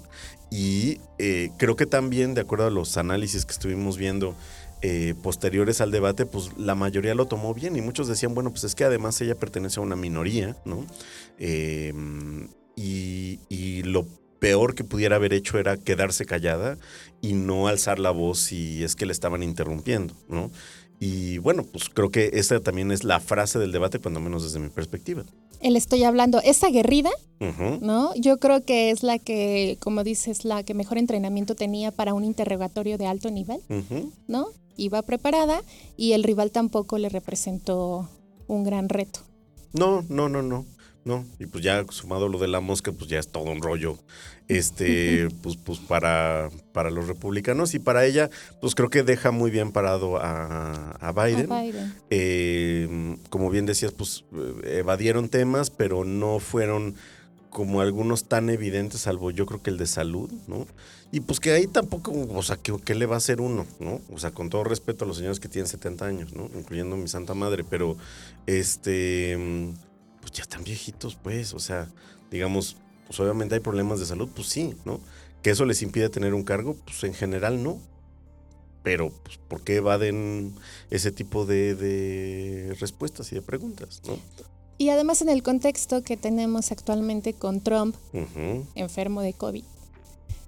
Y 0.50 0.98
eh, 1.20 1.52
creo 1.60 1.76
que 1.76 1.86
también, 1.86 2.34
de 2.34 2.42
acuerdo 2.42 2.66
a 2.66 2.72
los 2.72 2.98
análisis 2.98 3.46
que 3.46 3.54
estuvimos 3.54 3.98
viendo 3.98 4.36
posteriores 5.22 5.82
al 5.82 5.92
debate, 5.92 6.26
pues 6.26 6.52
la 6.58 6.74
mayoría 6.74 7.14
lo 7.14 7.26
tomó 7.26 7.54
bien 7.54 7.76
y 7.76 7.82
muchos 7.82 8.08
decían, 8.08 8.34
bueno, 8.34 8.50
pues 8.52 8.64
es 8.64 8.76
que 8.76 8.86
además 8.86 9.20
ella 9.20 9.36
pertenece 9.36 9.82
a 9.82 9.84
una 9.84 9.98
minoría, 9.98 10.56
¿no? 10.64 10.86
Y, 12.82 13.40
y 13.50 13.84
lo 13.84 14.06
peor 14.40 14.74
que 14.74 14.86
pudiera 14.86 15.18
haber 15.18 15.34
hecho 15.34 15.60
era 15.60 15.76
quedarse 15.76 16.24
callada 16.24 16.78
y 17.22 17.34
no 17.34 17.68
alzar 17.68 18.00
la 18.00 18.12
voz 18.12 18.40
si 18.40 18.86
es 18.86 18.96
que 18.96 19.06
le 19.06 19.12
estaban 19.12 19.44
interrumpiendo, 19.44 20.14
¿no? 20.30 20.50
Y 21.02 21.40
bueno, 21.40 21.64
pues 21.64 21.90
creo 21.90 22.10
que 22.10 22.32
esa 22.34 22.60
también 22.62 22.92
es 22.92 23.04
la 23.04 23.20
frase 23.20 23.60
del 23.60 23.74
debate, 23.74 24.00
cuando 24.00 24.22
menos 24.22 24.44
desde 24.44 24.60
mi 24.60 24.70
perspectiva. 24.70 25.24
El 25.62 25.76
estoy 25.76 26.04
hablando, 26.04 26.40
esa 26.42 26.68
aguerrida, 26.68 27.10
Ujú. 27.42 27.80
¿no? 27.82 28.14
Yo 28.16 28.38
creo 28.40 28.64
que 28.64 28.92
es 28.92 29.04
la 29.04 29.20
que, 29.20 29.78
como 29.82 30.06
dices, 30.06 30.46
la 30.46 30.64
que 30.64 30.74
mejor 30.74 30.98
entrenamiento 30.98 31.56
tenía 31.56 31.92
para 31.92 32.14
un 32.14 32.24
interrogatorio 32.24 32.98
de 32.98 33.08
alto 33.08 33.30
nivel, 33.30 33.60
Ujú. 33.70 34.14
¿no? 34.28 34.48
Iba 34.78 35.02
preparada 35.02 35.64
y 35.98 36.14
el 36.14 36.24
rival 36.24 36.52
tampoco 36.52 36.98
le 36.98 37.10
representó 37.10 38.10
un 38.48 38.64
gran 38.64 38.88
reto. 38.88 39.20
No, 39.74 40.06
no, 40.10 40.30
no, 40.30 40.42
no. 40.42 40.66
No, 41.06 41.26
y 41.40 41.46
pues 41.46 41.64
ya 41.64 41.86
sumado 41.90 42.28
lo 42.28 42.40
de 42.40 42.48
la 42.48 42.60
mosca, 42.60 42.92
pues 42.92 43.10
ya 43.10 43.20
es 43.20 43.30
todo 43.30 43.46
un 43.46 43.62
rollo. 43.62 43.98
Este, 44.50 45.30
pues, 45.44 45.58
pues 45.58 45.80
para, 45.80 46.50
para 46.74 46.90
los 46.90 47.08
republicanos 47.08 47.74
y 47.76 47.80
para 47.80 48.06
ella, 48.06 48.30
pues 48.62 48.76
creo 48.76 48.90
que 48.90 49.04
deja 49.04 49.32
muy 49.32 49.52
bien 49.52 49.72
parado 49.72 50.18
a, 50.18 50.92
a 51.00 51.12
Biden. 51.12 51.52
A 51.52 51.62
Biden. 51.62 51.96
Eh, 52.10 53.18
como 53.30 53.50
bien 53.50 53.66
decías, 53.66 53.92
pues 53.94 54.26
eh, 54.34 54.80
evadieron 54.80 55.30
temas, 55.30 55.70
pero 55.70 56.04
no 56.04 56.40
fueron 56.40 56.96
como 57.50 57.82
algunos 57.82 58.26
tan 58.26 58.50
evidentes, 58.50 59.02
salvo 59.02 59.32
yo 59.32 59.46
creo 59.46 59.62
que 59.62 59.70
el 59.70 59.78
de 59.78 59.88
salud, 59.88 60.32
¿no? 60.48 60.68
Y 61.12 61.22
pues 61.22 61.40
que 61.40 61.52
ahí 61.52 61.66
tampoco, 61.66 62.12
o 62.12 62.44
sea, 62.44 62.58
¿qué, 62.58 62.76
qué 62.86 62.94
le 62.94 63.08
va 63.08 63.16
a 63.16 63.18
hacer 63.18 63.42
uno, 63.42 63.66
¿no? 63.80 64.02
O 64.12 64.20
sea, 64.20 64.32
con 64.32 64.50
todo 64.50 64.64
respeto 64.64 65.06
a 65.06 65.08
los 65.08 65.18
señores 65.18 65.40
que 65.40 65.50
tienen 65.50 65.68
70 65.68 66.06
años, 66.06 66.34
¿no? 66.34 66.50
Incluyendo 66.56 66.96
mi 66.96 67.08
santa 67.08 67.34
madre, 67.34 67.64
pero 67.64 67.98
este, 68.46 69.74
pues 70.30 70.38
ya 70.38 70.44
están 70.44 70.64
viejitos, 70.64 71.16
pues, 71.16 71.54
o 71.54 71.60
sea, 71.60 71.88
digamos, 72.30 72.78
pues 73.08 73.20
obviamente 73.20 73.56
hay 73.56 73.62
problemas 73.62 74.00
de 74.00 74.06
salud, 74.06 74.30
pues 74.36 74.48
sí, 74.48 74.76
¿no? 74.86 75.00
Que 75.42 75.50
eso 75.50 75.66
les 75.66 75.82
impide 75.82 76.10
tener 76.10 76.36
un 76.36 76.44
cargo, 76.44 76.76
pues 76.86 77.04
en 77.04 77.16
general 77.16 77.64
no. 77.64 77.80
Pero, 78.84 79.12
pues, 79.24 79.38
¿por 79.38 79.64
qué 79.64 79.78
evaden 79.78 80.54
ese 80.92 81.12
tipo 81.12 81.46
de, 81.46 81.74
de 81.74 82.76
respuestas 82.80 83.32
y 83.32 83.36
de 83.36 83.42
preguntas, 83.42 84.02
no? 84.06 84.18
Y 84.78 84.90
además 84.90 85.22
en 85.22 85.30
el 85.30 85.42
contexto 85.42 86.04
que 86.04 86.16
tenemos 86.16 86.72
actualmente 86.72 87.34
con 87.34 87.62
Trump 87.62 87.96
enfermo 88.76 89.22
de 89.22 89.34
COVID. 89.34 89.64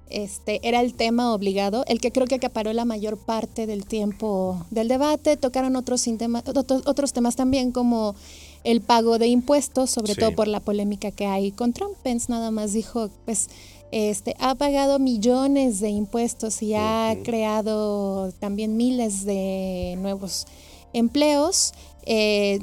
Este 0.09 0.59
era 0.67 0.81
el 0.81 0.93
tema 0.93 1.33
obligado, 1.33 1.83
el 1.87 1.99
que 1.99 2.11
creo 2.11 2.27
que 2.27 2.35
acaparó 2.35 2.71
la 2.71 2.85
mayor 2.85 3.17
parte 3.17 3.65
del 3.65 3.85
tiempo 3.85 4.65
del 4.69 4.87
debate. 4.87 5.37
Tocaron 5.37 5.75
otros, 5.75 6.05
otros, 6.45 6.83
otros 6.85 7.13
temas 7.13 7.35
también, 7.35 7.71
como 7.71 8.15
el 8.63 8.81
pago 8.81 9.17
de 9.17 9.27
impuestos, 9.27 9.89
sobre 9.89 10.13
Sí. 10.13 10.19
todo 10.19 10.35
por 10.35 10.47
la 10.47 10.59
polémica 10.59 11.11
que 11.11 11.25
hay 11.25 11.51
con 11.51 11.73
Trump. 11.73 11.95
Pence 12.03 12.27
nada 12.29 12.51
más 12.51 12.73
dijo, 12.73 13.09
pues, 13.25 13.49
este, 13.91 14.35
ha 14.39 14.55
pagado 14.55 14.99
millones 14.99 15.79
de 15.81 15.89
impuestos 15.89 16.61
y 16.61 16.73
ha 16.75 17.15
creado 17.23 18.31
también 18.39 18.77
miles 18.77 19.25
de 19.25 19.97
nuevos 19.99 20.45
empleos. 20.93 21.73
Eh, 22.05 22.59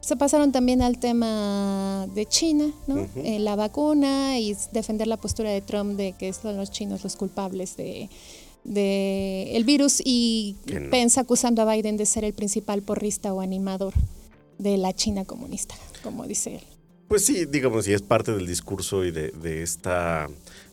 se 0.00 0.16
pasaron 0.16 0.50
también 0.50 0.82
al 0.82 0.98
tema 0.98 2.08
de 2.14 2.26
China, 2.26 2.72
¿no? 2.86 3.06
Eh, 3.16 3.38
la 3.38 3.54
vacuna 3.54 4.38
y 4.40 4.56
defender 4.72 5.06
la 5.06 5.16
postura 5.16 5.50
de 5.50 5.60
Trump 5.60 5.96
de 5.96 6.12
que 6.12 6.32
son 6.32 6.56
los 6.56 6.70
chinos 6.70 7.04
los 7.04 7.14
culpables 7.16 7.76
de, 7.76 8.08
de 8.64 9.54
el 9.54 9.64
virus 9.64 10.00
y 10.04 10.56
no. 10.66 10.90
Pence 10.90 11.20
acusando 11.20 11.62
a 11.62 11.72
Biden 11.72 11.96
de 11.96 12.06
ser 12.06 12.24
el 12.24 12.32
principal 12.32 12.82
porrista 12.82 13.32
o 13.34 13.40
animador 13.40 13.92
de 14.58 14.76
la 14.76 14.92
China 14.94 15.24
comunista, 15.24 15.74
como 16.02 16.26
dice 16.26 16.56
él. 16.56 16.62
Pues 17.08 17.24
sí, 17.24 17.44
digamos, 17.44 17.86
y 17.88 17.92
es 17.92 18.02
parte 18.02 18.32
del 18.32 18.46
discurso 18.46 19.04
y 19.04 19.10
de, 19.10 19.30
de 19.32 19.62
esta, 19.62 20.28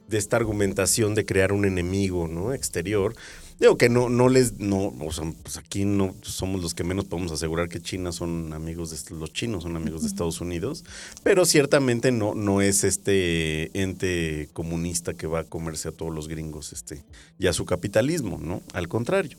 de 0.08 0.18
esta 0.18 0.38
argumentación 0.38 1.14
de 1.16 1.26
crear 1.26 1.52
un 1.52 1.66
enemigo 1.66 2.28
¿no? 2.28 2.54
exterior. 2.54 3.16
Digo 3.60 3.78
que 3.78 3.90
no, 3.90 4.08
no 4.08 4.30
les, 4.30 4.58
no, 4.58 4.94
o 5.02 5.12
sea, 5.12 5.30
pues 5.44 5.58
aquí 5.58 5.84
no 5.84 6.16
somos 6.22 6.62
los 6.62 6.74
que 6.74 6.86
menos 6.86 7.04
podemos 7.04 7.34
asegurar 7.34 7.68
que 7.68 7.82
China 7.82 8.14
son 8.14 8.54
amigos 8.54 8.90
de 8.90 9.16
los 9.18 9.34
chinos 9.34 9.64
son 9.64 9.76
amigos 9.76 10.02
de 10.02 10.08
Estados 10.08 10.40
Unidos, 10.40 10.86
pero 11.24 11.44
ciertamente 11.44 12.14
no, 12.14 12.36
no 12.36 12.62
es 12.62 12.86
este 12.86 13.78
ente 13.78 14.48
comunista 14.54 15.14
que 15.14 15.28
va 15.28 15.40
a 15.40 15.44
comerse 15.44 15.90
a 15.90 15.92
todos 15.92 16.16
los 16.16 16.30
gringos, 16.30 16.72
este, 16.72 17.04
y 17.38 17.48
a 17.48 17.54
su 17.54 17.66
capitalismo, 17.66 18.40
¿no? 18.42 18.62
Al 18.72 18.88
contrario. 18.88 19.38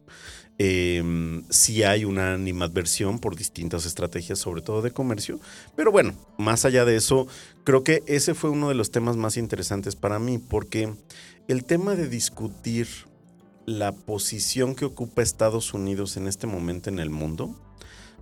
Eh, 0.62 1.02
sí 1.48 1.84
hay 1.84 2.04
una 2.04 2.34
animadversión 2.34 3.18
por 3.18 3.34
distintas 3.34 3.86
estrategias, 3.86 4.38
sobre 4.40 4.60
todo 4.60 4.82
de 4.82 4.90
comercio, 4.90 5.40
pero 5.74 5.90
bueno, 5.90 6.12
más 6.36 6.66
allá 6.66 6.84
de 6.84 6.96
eso, 6.96 7.26
creo 7.64 7.82
que 7.82 8.02
ese 8.06 8.34
fue 8.34 8.50
uno 8.50 8.68
de 8.68 8.74
los 8.74 8.90
temas 8.90 9.16
más 9.16 9.38
interesantes 9.38 9.96
para 9.96 10.18
mí, 10.18 10.36
porque 10.36 10.92
el 11.48 11.64
tema 11.64 11.94
de 11.94 12.08
discutir 12.10 12.88
la 13.64 13.92
posición 13.92 14.74
que 14.74 14.84
ocupa 14.84 15.22
Estados 15.22 15.72
Unidos 15.72 16.18
en 16.18 16.26
este 16.28 16.46
momento 16.46 16.90
en 16.90 16.98
el 16.98 17.08
mundo, 17.08 17.58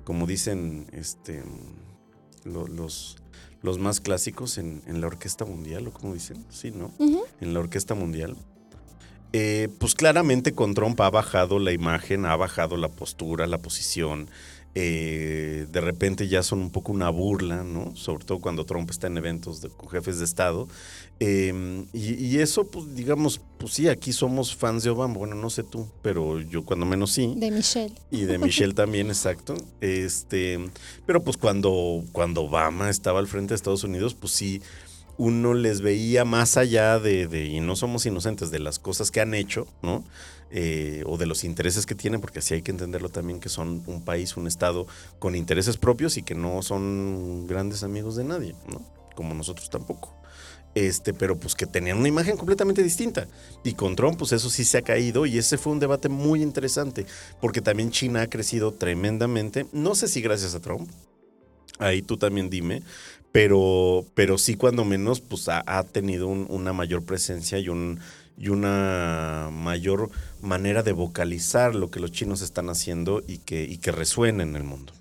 como 0.04 0.24
dicen 0.24 0.86
este, 0.92 1.42
lo- 2.44 2.68
los, 2.68 3.16
los 3.62 3.78
más 3.80 3.98
clásicos 4.00 4.58
en, 4.58 4.82
en 4.86 5.00
la 5.00 5.08
Orquesta 5.08 5.44
Mundial, 5.44 5.88
o 5.88 5.92
como 5.92 6.14
dicen, 6.14 6.44
sí, 6.50 6.70
¿no? 6.70 6.92
En 7.40 7.52
la 7.52 7.58
Orquesta 7.58 7.96
Mundial. 7.96 8.36
Eh, 9.32 9.68
pues 9.78 9.94
claramente 9.94 10.52
con 10.52 10.74
Trump 10.74 11.00
ha 11.00 11.10
bajado 11.10 11.58
la 11.58 11.72
imagen, 11.72 12.24
ha 12.26 12.36
bajado 12.36 12.76
la 12.76 12.88
postura, 12.88 13.46
la 13.46 13.58
posición. 13.58 14.28
eh, 14.80 15.66
de 15.72 15.80
repente 15.80 16.28
ya 16.28 16.42
son 16.44 16.60
un 16.60 16.70
poco 16.70 16.92
una 16.92 17.08
burla, 17.10 17.64
¿no? 17.64 17.96
Sobre 17.96 18.24
todo 18.24 18.38
cuando 18.38 18.64
Trump 18.64 18.88
está 18.90 19.08
en 19.08 19.16
eventos 19.16 19.60
de- 19.60 19.70
con 19.70 19.88
jefes 19.88 20.18
de 20.20 20.24
Estado. 20.24 20.68
Eh, 21.18 21.84
y, 21.92 22.14
y 22.14 22.38
eso, 22.38 22.64
pues 22.70 22.94
digamos, 22.94 23.40
pues 23.58 23.72
sí, 23.72 23.88
aquí 23.88 24.12
somos 24.12 24.54
fans 24.54 24.84
de 24.84 24.90
Obama. 24.90 25.14
Bueno, 25.14 25.34
no 25.34 25.50
sé 25.50 25.64
tú, 25.64 25.88
pero 26.02 26.40
yo 26.40 26.64
cuando 26.64 26.86
menos 26.86 27.10
sí. 27.10 27.32
De 27.38 27.50
Michelle. 27.50 27.92
Y 28.12 28.20
de 28.26 28.38
Michelle 28.38 28.74
también, 28.82 29.08
exacto. 29.08 29.56
Este, 29.80 30.60
pero 31.06 31.24
pues 31.24 31.36
cuando, 31.38 32.04
cuando 32.12 32.42
Obama 32.42 32.88
estaba 32.88 33.18
al 33.18 33.26
frente 33.26 33.48
de 33.48 33.54
Estados 33.56 33.82
Unidos, 33.82 34.14
pues 34.14 34.32
sí, 34.32 34.62
uno 35.18 35.52
les 35.52 35.80
veía 35.80 36.24
más 36.24 36.56
allá 36.56 36.98
de, 36.98 37.44
y 37.44 37.60
no 37.60 37.76
somos 37.76 38.06
inocentes, 38.06 38.50
de 38.50 38.60
las 38.60 38.78
cosas 38.78 39.10
que 39.10 39.20
han 39.20 39.34
hecho, 39.34 39.66
¿no? 39.82 40.04
Eh, 40.50 41.02
o 41.04 41.18
de 41.18 41.26
los 41.26 41.44
intereses 41.44 41.84
que 41.84 41.94
tienen, 41.94 42.20
porque 42.22 42.38
así 42.38 42.54
hay 42.54 42.62
que 42.62 42.70
entenderlo 42.70 43.10
también, 43.10 43.40
que 43.40 43.50
son 43.50 43.82
un 43.86 44.02
país, 44.02 44.36
un 44.36 44.46
estado 44.46 44.86
con 45.18 45.34
intereses 45.34 45.76
propios 45.76 46.16
y 46.16 46.22
que 46.22 46.34
no 46.34 46.62
son 46.62 47.46
grandes 47.46 47.82
amigos 47.82 48.16
de 48.16 48.24
nadie, 48.24 48.54
¿no? 48.72 48.80
Como 49.14 49.34
nosotros 49.34 49.68
tampoco. 49.68 50.14
Este, 50.74 51.12
pero 51.12 51.38
pues 51.38 51.56
que 51.56 51.66
tenían 51.66 51.98
una 51.98 52.08
imagen 52.08 52.36
completamente 52.36 52.84
distinta. 52.84 53.26
Y 53.64 53.74
con 53.74 53.96
Trump, 53.96 54.18
pues 54.18 54.30
eso 54.30 54.48
sí 54.48 54.64
se 54.64 54.78
ha 54.78 54.82
caído 54.82 55.26
y 55.26 55.36
ese 55.36 55.58
fue 55.58 55.72
un 55.72 55.80
debate 55.80 56.08
muy 56.08 56.42
interesante, 56.42 57.04
porque 57.40 57.60
también 57.60 57.90
China 57.90 58.22
ha 58.22 58.28
crecido 58.28 58.72
tremendamente, 58.72 59.66
no 59.72 59.96
sé 59.96 60.06
si 60.06 60.22
gracias 60.22 60.54
a 60.54 60.60
Trump, 60.60 60.88
ahí 61.78 62.02
tú 62.02 62.16
también 62.16 62.50
dime, 62.50 62.82
pero, 63.32 64.04
pero 64.14 64.38
sí 64.38 64.54
cuando 64.54 64.84
menos 64.84 65.20
pues 65.20 65.48
ha, 65.48 65.62
ha 65.66 65.84
tenido 65.84 66.28
un- 66.28 66.46
una 66.48 66.72
mayor 66.72 67.04
presencia 67.04 67.58
y, 67.58 67.68
un, 67.68 68.00
y 68.38 68.48
una 68.48 69.50
mayor 69.52 70.10
manera 70.40 70.82
de 70.82 70.92
vocalizar 70.92 71.74
lo 71.74 71.90
que 71.90 72.00
los 72.00 72.12
chinos 72.12 72.40
están 72.42 72.68
haciendo 72.70 73.22
y 73.26 73.38
que, 73.38 73.64
y 73.64 73.78
que 73.78 73.92
resuene 73.92 74.42
en 74.42 74.56
el 74.56 74.64
mundo. 74.64 74.92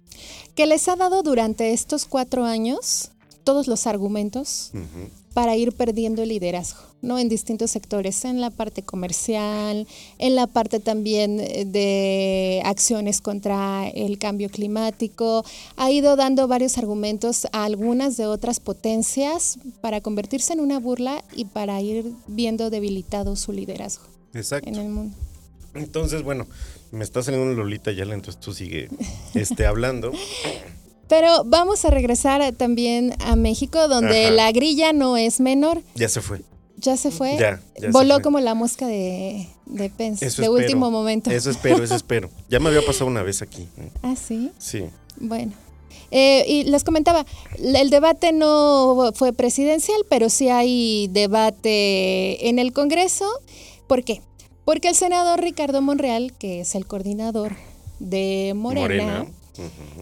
Que 0.56 0.66
les 0.66 0.88
ha 0.88 0.96
dado 0.96 1.24
durante 1.24 1.72
estos 1.74 2.06
cuatro 2.06 2.44
años 2.46 3.12
todos 3.44 3.68
los 3.68 3.88
argumentos 3.88 4.72
Ujú. 4.74 5.10
Para 5.38 5.56
ir 5.56 5.72
perdiendo 5.72 6.24
el 6.24 6.30
liderazgo, 6.30 6.82
¿no? 7.04 7.20
En 7.20 7.30
distintos 7.30 7.70
sectores, 7.70 8.26
en 8.26 8.42
la 8.42 8.50
parte 8.50 8.82
comercial, 8.82 9.86
en 10.18 10.34
la 10.34 10.48
parte 10.48 10.80
también 10.80 11.40
eh, 11.40 11.64
de 11.64 12.64
acciones 12.66 13.22
contra 13.22 13.88
el 13.90 14.18
cambio 14.18 14.50
climático. 14.50 15.46
Ha 15.76 15.92
ido 15.92 16.16
dando 16.16 16.48
varios 16.48 16.80
argumentos 16.80 17.46
a 17.52 17.66
algunas 17.66 18.18
de 18.18 18.26
otras 18.26 18.60
potencias 18.60 19.60
para 19.80 20.02
convertirse 20.02 20.54
en 20.54 20.60
una 20.60 20.80
burla 20.80 21.24
y 21.36 21.46
para 21.46 21.80
ir 21.82 22.12
viendo 22.26 22.72
debilitado 22.72 23.36
su 23.36 23.52
liderazgo 23.52 24.06
Exacto. 24.34 24.68
en 24.68 24.76
el 24.78 24.90
mundo. 24.90 25.16
Entonces, 25.76 26.24
bueno, 26.24 26.48
me 26.92 27.04
está 27.04 27.22
saliendo 27.22 27.54
Lolita 27.54 27.92
ya, 27.92 28.06
entonces 28.06 28.40
tú 28.40 28.56
sigue 28.56 28.90
este, 29.36 29.68
hablando. 29.68 30.14
Pero 31.08 31.44
vamos 31.46 31.86
a 31.86 31.90
regresar 31.90 32.42
eh, 32.42 32.52
también 32.52 33.14
a 33.20 33.36
México, 33.36 33.88
donde 33.88 34.26
Ajá. 34.26 34.32
la 34.36 34.52
grilla 34.52 34.94
no 34.94 35.18
es 35.18 35.40
menor. 35.40 35.82
Ya 35.96 36.10
se 36.10 36.22
fue. 36.22 36.42
Ya 36.78 36.96
se 36.98 37.10
fue. 37.12 37.38
Ya, 37.40 37.62
ya 37.76 37.82
se 37.82 37.90
Voló 37.92 38.16
fue. 38.16 38.24
como 38.24 38.40
la 38.40 38.54
mosca 38.54 38.86
de, 38.88 39.48
de 39.66 39.90
Pence, 39.90 40.26
Eso 40.26 40.42
de 40.42 40.48
espero. 40.48 40.54
último 40.54 40.92
momento. 40.92 41.32
Eso 41.32 41.50
espero, 41.50 41.84
eso 41.84 41.96
espero. 42.04 42.30
Ya 42.50 42.60
me 42.60 42.70
había 42.70 42.86
pasado 42.86 43.08
una 43.10 43.24
vez 43.24 43.42
aquí. 43.42 43.68
Ah, 44.04 44.16
sí. 44.16 44.52
Sí. 44.60 44.84
Bueno. 45.20 45.54
Eh, 46.12 46.46
y 46.48 46.64
les 46.66 46.84
comentaba, 46.84 47.26
el 47.58 47.90
debate 47.90 48.32
no 48.32 49.12
fue 49.16 49.34
presidencial, 49.34 49.98
pero 50.08 50.30
sí 50.30 50.48
hay 50.50 51.08
debate 51.12 52.48
en 52.50 52.60
el 52.60 52.72
Congreso. 52.74 53.26
¿Por 53.88 54.04
qué? 54.04 54.22
Porque 54.64 54.90
el 54.90 54.96
senador 54.96 55.42
Ricardo 55.42 55.82
Monreal, 55.82 56.34
que 56.38 56.62
es 56.62 56.76
el 56.76 56.86
coordinador 56.86 57.56
de 58.00 58.54
Morena, 58.56 59.26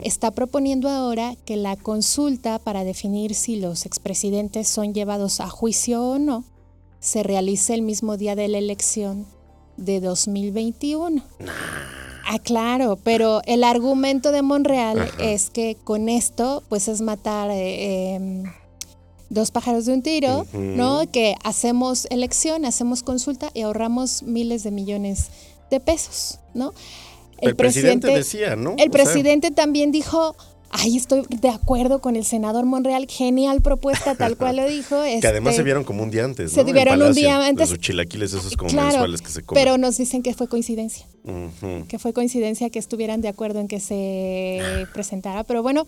Está 0.02 0.32
proponiendo 0.32 0.90
ahora 0.90 1.36
que 1.46 1.56
la 1.56 1.76
consulta 1.76 2.60
para 2.60 2.84
definir 2.84 3.36
si 3.36 3.56
los 3.56 3.86
expresidentes 3.86 4.68
son 4.68 4.94
llevados 4.94 5.40
a 5.40 5.50
juicio 5.50 6.04
o 6.04 6.20
no 6.20 6.44
se 7.06 7.22
realice 7.22 7.76
el 7.76 7.84
mismo 7.84 8.18
día 8.18 8.36
de 8.36 8.48
la 8.48 8.58
elección 8.58 9.28
de 9.78 10.00
2021. 10.00 11.22
Ah, 12.28 12.40
claro, 12.40 12.98
pero 13.04 13.42
el 13.46 13.64
argumento 13.64 14.32
de 14.32 14.42
Monreal 14.42 15.12
es 15.20 15.52
que 15.52 15.78
con 15.84 16.10
esto, 16.10 16.64
pues 16.68 16.88
es 16.88 17.02
matar 17.02 17.52
eh, 17.52 18.16
em, 18.16 18.44
dos 19.30 19.52
pájaros 19.52 19.86
de 19.86 19.94
un 19.94 20.02
tiro, 20.02 20.48
¿no? 20.54 21.04
Que 21.12 21.36
hacemos 21.44 22.08
elección, 22.10 22.66
hacemos 22.66 23.04
consulta 23.04 23.52
y 23.54 23.62
ahorramos 23.62 24.24
miles 24.24 24.64
de 24.64 24.72
millones 24.72 25.30
de 25.70 25.80
pesos, 25.80 26.40
¿no? 26.56 26.74
El, 27.46 27.56
presidente, 27.56 28.08
decía, 28.08 28.56
¿no? 28.56 28.76
El 28.78 28.90
presidente 28.92 29.52
también 29.52 29.92
dijo, 29.92 30.36
Ay, 30.78 30.98
estoy 30.98 31.24
de 31.30 31.50
acuerdo 31.50 32.02
con 32.02 32.18
el 32.18 32.26
senador 32.26 32.66
Monreal. 32.66 33.08
Genial 33.10 33.62
propuesta, 33.62 34.16
tal 34.16 34.36
cual 34.36 34.58
lo 34.58 34.68
dijo. 34.68 35.02
que 35.22 35.28
además 35.28 35.54
se 35.54 35.62
este, 35.62 35.64
vieron 35.64 35.84
como 35.86 36.04
un 36.04 36.12
día 36.12 36.26
antes. 36.26 36.52
Se 36.52 36.64
vieron 36.64 37.02
un 37.02 37.14
día 37.14 37.46
antes. 37.46 37.70
Sus 37.70 37.80
chilaquiles, 37.80 38.34
esos 38.34 38.58
como 38.58 38.74
mensuales 38.74 39.22
que 39.22 39.30
se 39.30 39.44
comen. 39.44 39.64
Pero 39.64 39.78
nos 39.78 39.98
dicen 39.98 40.22
que 40.22 40.34
fue 40.34 40.48
coincidencia. 40.48 41.06
Que 41.88 41.98
fue 41.98 42.14
coincidencia 42.14 42.70
que 42.70 42.80
estuvieran 42.80 43.22
de 43.22 43.30
acuerdo 43.30 43.60
en 43.60 43.68
que 43.68 43.80
se 43.80 44.86
presentara. 44.94 45.44
Pero 45.44 45.64
bueno. 45.64 45.86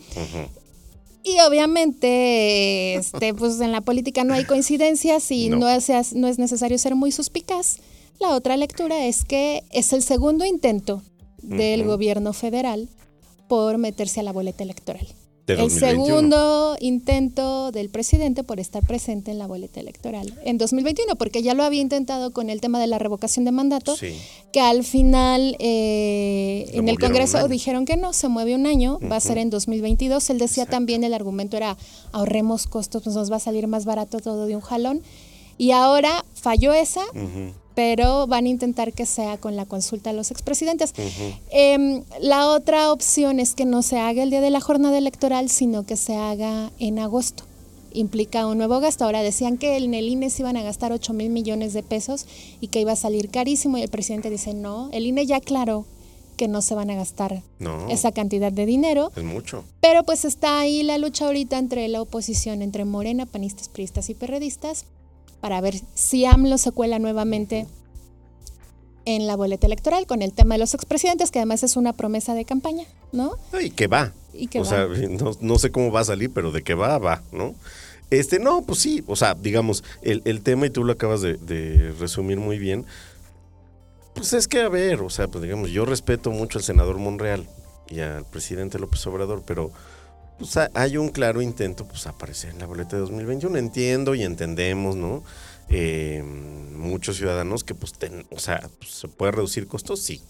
Y 1.23 1.37
obviamente, 1.41 2.95
este, 2.95 3.33
pues 3.33 3.59
en 3.59 3.73
la 3.73 3.81
política 3.81 4.23
no 4.23 4.33
hay 4.33 4.45
coincidencias 4.45 5.29
y 5.31 5.49
no, 5.49 5.67
es, 5.67 6.13
no 6.13 6.27
es 6.29 6.39
necesario 6.39 6.77
ser 6.77 6.95
muy 6.95 7.11
suspicaz. 7.11 7.79
La 8.19 8.29
otra 8.29 8.55
lectura 8.55 9.05
es 9.05 9.25
que 9.25 9.63
es 9.71 9.91
el 9.91 10.01
segundo 10.01 10.45
intento 10.45 11.03
del 11.47 11.85
gobierno 11.85 12.33
federal 12.33 12.89
por 13.47 13.77
meterse 13.77 14.19
a 14.19 14.23
la 14.23 14.33
boleta 14.33 14.63
electoral. 14.63 15.07
el 15.47 15.71
segundo 15.71 16.75
intento 16.81 17.71
del 17.71 17.89
presidente 17.89 18.43
por 18.43 18.59
estar 18.59 18.85
presente 18.85 19.31
en 19.31 19.39
la 19.39 19.47
boleta 19.47 19.79
electoral 19.79 20.37
en 20.43 20.57
2021, 20.57 21.15
porque 21.15 21.41
ya 21.41 21.53
lo 21.53 21.63
había 21.63 21.81
intentado 21.81 22.31
con 22.31 22.49
el 22.49 22.59
tema 22.59 22.81
de 22.81 22.87
la 22.87 22.99
revocación 22.99 23.45
de 23.45 23.51
mandato, 23.51 23.95
que 24.51 24.59
al 24.59 24.83
final 24.83 25.55
eh, 25.59 26.69
en 26.73 26.89
el 26.89 26.99
Congreso 26.99 27.47
dijeron 27.47 27.85
que 27.85 27.95
no, 27.95 28.11
se 28.11 28.27
mueve 28.27 28.55
un 28.55 28.67
año, 28.67 28.99
va 29.09 29.15
a 29.15 29.21
ser 29.21 29.37
en 29.37 29.49
2022. 29.49 30.29
Él 30.31 30.39
decía 30.39 30.65
también, 30.65 31.05
el 31.05 31.13
argumento 31.13 31.55
era 31.55 31.77
ahorremos 32.11 32.67
costos, 32.67 33.03
pues 33.03 33.15
nos 33.15 33.31
va 33.31 33.37
a 33.37 33.39
salir 33.39 33.67
más 33.67 33.85
barato 33.85 34.19
todo 34.19 34.47
de 34.47 34.55
un 34.55 34.61
jalón. 34.61 35.01
Y 35.57 35.71
ahora 35.71 36.23
falló 36.35 36.73
esa 36.73 37.03
pero 37.77 38.25
van 38.25 38.45
a 38.45 38.49
intentar 38.49 38.91
que 38.91 39.05
sea 39.05 39.37
con 39.37 39.55
la 39.55 39.67
consulta 39.67 40.09
a 40.09 40.13
los 40.13 40.31
expresidentes. 40.31 40.95
Em, 41.51 42.01
la 42.19 42.47
otra 42.47 42.91
opción 42.91 43.39
es 43.39 43.53
que 43.53 43.65
no 43.65 43.83
se 43.83 43.99
haga 43.99 44.23
el 44.23 44.31
día 44.31 44.41
de 44.41 44.49
la 44.49 44.61
jornada 44.61 44.97
electoral, 44.97 45.47
sino 45.47 45.85
que 45.85 45.95
se 45.95 46.15
haga 46.15 46.71
en 46.79 46.97
agosto. 46.97 47.43
Implica 47.93 48.47
un 48.47 48.57
nuevo 48.57 48.79
gasto. 48.79 49.05
Ahora 49.05 49.21
decían 49.21 49.59
que 49.59 49.77
en 49.77 49.93
el 49.93 50.09
INE 50.09 50.31
se 50.31 50.41
iban 50.41 50.57
a 50.57 50.63
gastar 50.63 50.91
8 50.91 51.13
mil 51.13 51.29
millones 51.29 51.73
de 51.73 51.83
pesos 51.83 52.25
y 52.61 52.69
que 52.69 52.81
iba 52.81 52.93
a 52.93 52.95
salir 52.95 53.29
carísimo 53.29 53.77
y 53.77 53.83
el 53.83 53.89
presidente 53.89 54.31
dice, 54.31 54.55
no, 54.55 54.89
el 54.91 55.05
INE 55.05 55.27
ya 55.27 55.35
aclaró 55.35 55.85
que 56.35 56.47
no 56.47 56.63
se 56.63 56.73
van 56.73 56.89
a 56.89 56.95
gastar 56.95 57.43
esa 57.89 58.11
cantidad 58.11 58.51
de 58.51 58.65
dinero. 58.65 59.11
Es 59.15 59.23
mucho. 59.23 59.63
Pero 59.81 60.03
pues 60.03 60.25
está 60.25 60.59
ahí 60.59 60.81
la 60.81 60.97
lucha 60.97 61.27
ahorita 61.27 61.59
entre 61.59 61.87
la 61.89 62.01
oposición, 62.01 62.63
entre 62.63 62.85
Morena, 62.85 63.27
panistas, 63.27 63.69
priistas 63.69 64.09
y 64.09 64.15
perredistas, 64.15 64.85
para 65.41 65.61
ver 65.61 65.75
si 65.93 66.25
AMLO 66.25 66.57
se 66.57 66.71
cuela 66.71 66.99
nuevamente 66.99 67.67
en 69.05 69.25
la 69.25 69.37
boleta 69.37 69.67
electoral 69.67 70.05
con 70.05 70.21
el 70.21 70.33
tema 70.33 70.55
de 70.55 70.59
los 70.59 70.73
expresidentes, 70.73 71.31
que 71.31 71.39
además 71.39 71.63
es 71.63 71.77
una 71.77 71.93
promesa 71.93 72.33
de 72.33 72.43
campaña, 72.43 72.85
¿no? 73.13 73.37
Y 73.61 73.69
que 73.69 73.87
va. 73.87 74.11
Y 74.33 74.47
que 74.47 74.59
o 74.59 74.65
sea, 74.65 74.85
no, 75.39 75.57
sé 75.57 75.71
cómo 75.71 75.91
va 75.91 76.01
a 76.01 76.05
salir, 76.05 76.29
pero 76.31 76.51
de 76.51 76.61
que 76.61 76.73
va, 76.73 76.97
va, 76.97 77.23
¿no? 77.31 77.55
Este, 78.09 78.37
no, 78.37 78.63
pues 78.63 78.79
sí, 78.79 79.03
o 79.07 79.15
sea, 79.15 79.33
digamos, 79.33 79.83
el, 80.01 80.41
tema, 80.41 80.65
y 80.65 80.69
tú 80.69 80.83
lo 80.83 80.91
acabas 80.91 81.21
de, 81.21 81.93
resumir 81.97 82.37
muy 82.37 82.59
bien, 82.59 82.85
pues 84.13 84.33
es 84.33 84.49
que, 84.49 84.61
a 84.61 84.69
ver, 84.69 85.01
o 85.01 85.09
sea, 85.09 85.29
pues 85.29 85.41
digamos, 85.41 85.69
yo 85.69 85.85
respeto 85.85 86.31
mucho 86.31 86.59
al 86.59 86.65
senador 86.65 86.97
Monreal 86.97 87.47
y 87.89 87.99
al 87.99 88.25
presidente 88.25 88.77
López 88.77 89.07
Obrador, 89.07 89.43
pero 89.45 89.71
pues 90.37 90.57
hay 90.73 90.97
un 90.97 91.09
claro 91.09 91.41
intento, 91.41 91.87
pues, 91.87 92.07
aparecer 92.07 92.51
en 92.51 92.59
la 92.59 92.65
boleta 92.65 92.95
de 92.95 93.01
2021. 93.01 93.57
Entiendo 93.57 94.15
y 94.15 94.23
entendemos, 94.23 94.95
¿no? 94.95 95.23
Eh, 95.69 96.23
muchos 96.23 97.17
ciudadanos 97.17 97.63
que, 97.63 97.75
pues, 97.75 97.93
o 98.29 98.39
sea, 98.39 98.69
pues, 98.79 98.91
se 98.91 99.07
puede 99.07 99.33
reducir 99.33 99.67
costos, 99.67 100.01
sí. 100.01 100.21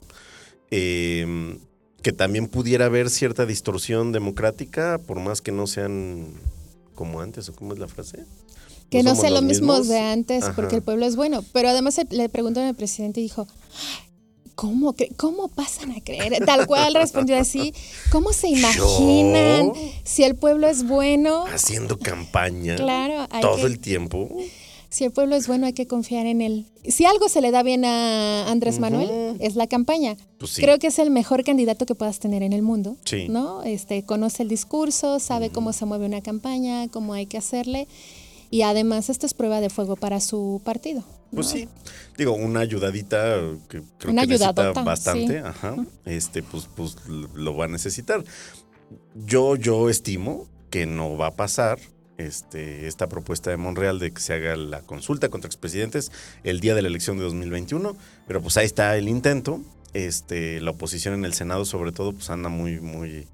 Eh, 0.72 1.58
que 2.02 2.14
también 2.14 2.48
pudiera 2.48 2.86
haber 2.86 3.10
cierta 3.10 3.46
distorsión 3.46 4.12
democrática, 4.12 4.98
por 4.98 5.20
más 5.20 5.42
que 5.42 5.52
no 5.52 5.68
sean 5.68 6.28
como 6.96 7.22
antes, 7.22 7.50
o 7.50 7.54
cómo 7.54 7.74
es 7.74 7.80
la 7.80 7.88
frase. 7.88 8.26
Que 8.90 9.04
no, 9.04 9.16
sean 9.16 9.34
lo 9.34 9.42
mismos 9.42 9.90
de 9.90 10.00
antes, 10.00 10.46
porque 10.56 10.78
el 10.78 10.82
pueblo 10.82 11.06
es 11.06 11.18
bueno. 11.18 11.44
Pero 11.52 11.68
además 11.68 12.00
le 12.10 12.30
preguntó 12.30 12.62
al 12.62 12.76
presidente 12.76 13.20
y 13.20 13.24
dijo, 13.24 13.46
¿Cómo, 14.58 14.96
¿Cómo 15.18 15.50
pasan 15.50 15.92
a 15.92 16.02
creer? 16.02 16.44
Tal 16.44 16.66
cual 16.66 16.96
respondió 16.96 17.38
así. 17.38 17.76
¿Cómo 18.12 18.34
se 18.34 18.48
imaginan 18.48 19.72
si 20.04 20.24
el 20.24 20.36
pueblo 20.36 20.68
es 20.68 20.88
bueno? 20.88 21.46
Haciendo 21.46 22.00
campaña. 22.00 22.76
Claro. 22.76 23.28
todo 23.40 23.68
el 23.68 23.78
tiempo. 23.78 24.28
Si 24.90 25.04
el 25.04 25.12
pueblo 25.12 25.36
es 25.36 25.48
bueno, 25.48 25.68
hay 25.68 25.74
que 25.74 25.86
confiar 25.86 26.26
en 26.26 26.42
él. 26.42 26.66
Si 26.88 27.06
algo 27.06 27.30
se 27.30 27.40
le 27.40 27.52
da 27.52 27.62
bien 27.62 27.86
a 27.86 28.50
Andrés 28.50 28.80
Manuel, 28.80 29.38
es 29.40 29.56
la 29.56 29.68
campaña. 29.68 30.18
Pues 30.40 30.56
Creo 30.56 30.80
que 30.80 30.88
es 30.88 30.98
el 30.98 31.12
mejor 31.12 31.44
candidato 31.44 31.86
que 31.86 31.94
puedas 31.94 32.18
tener 32.18 32.42
en 32.42 32.52
el 32.52 32.64
mundo. 32.64 32.98
Sí. 33.06 33.28
¿no? 33.30 33.62
Este, 33.62 34.02
conoce 34.02 34.42
el 34.42 34.50
discurso, 34.50 35.20
sabe 35.20 35.52
cómo 35.52 35.72
se 35.72 35.86
mueve 35.86 36.08
una 36.08 36.22
campaña, 36.22 36.88
cómo 36.88 37.14
hay 37.14 37.28
que 37.28 37.38
hacerle. 37.38 37.88
Y 38.50 38.64
además, 38.64 39.12
esta 39.12 39.28
es 39.28 39.36
prueba 39.36 39.62
de 39.62 39.70
fuego 39.70 39.98
para 39.98 40.20
su 40.20 40.62
partido. 40.66 41.04
Pues 41.34 41.48
sí, 41.48 41.68
digo, 42.18 42.34
una 42.34 42.62
ayudadita 42.62 43.38
que 43.70 43.82
creo 44.00 44.14
que 44.16 44.28
necesita 44.28 44.72
bastante, 44.72 45.40
ajá, 45.40 45.76
este, 46.06 46.42
pues, 46.42 46.70
pues 46.76 46.96
lo 47.08 47.56
va 47.56 47.66
a 47.66 47.68
necesitar. 47.68 48.24
Yo, 49.16 49.56
yo 49.56 49.90
estimo 49.90 50.48
que 50.70 50.86
no 50.86 51.18
va 51.18 51.28
a 51.28 51.36
pasar 51.36 51.80
este, 52.18 52.88
esta 52.88 53.08
propuesta 53.08 53.50
de 53.50 53.58
Monreal 53.58 54.00
de 54.00 54.12
que 54.12 54.22
se 54.22 54.34
haga 54.34 54.56
la 54.56 54.82
consulta 54.82 55.30
contra 55.30 55.48
expresidentes 55.48 56.12
el 56.44 56.60
día 56.60 56.76
de 56.76 56.82
la 56.82 56.88
elección 56.88 57.18
de 57.18 57.24
2021, 57.24 57.96
pero 58.28 58.42
pues 58.42 58.58
ahí 58.58 58.66
está 58.66 58.98
el 58.98 59.08
intento. 59.08 59.62
Este, 59.94 60.60
la 60.62 60.72
oposición 60.72 61.14
en 61.14 61.26
el 61.26 61.34
Senado, 61.34 61.66
sobre 61.66 61.92
todo, 61.92 62.14
pues 62.14 62.30
anda 62.30 62.50
muy, 62.50 62.80
muy 62.80 63.28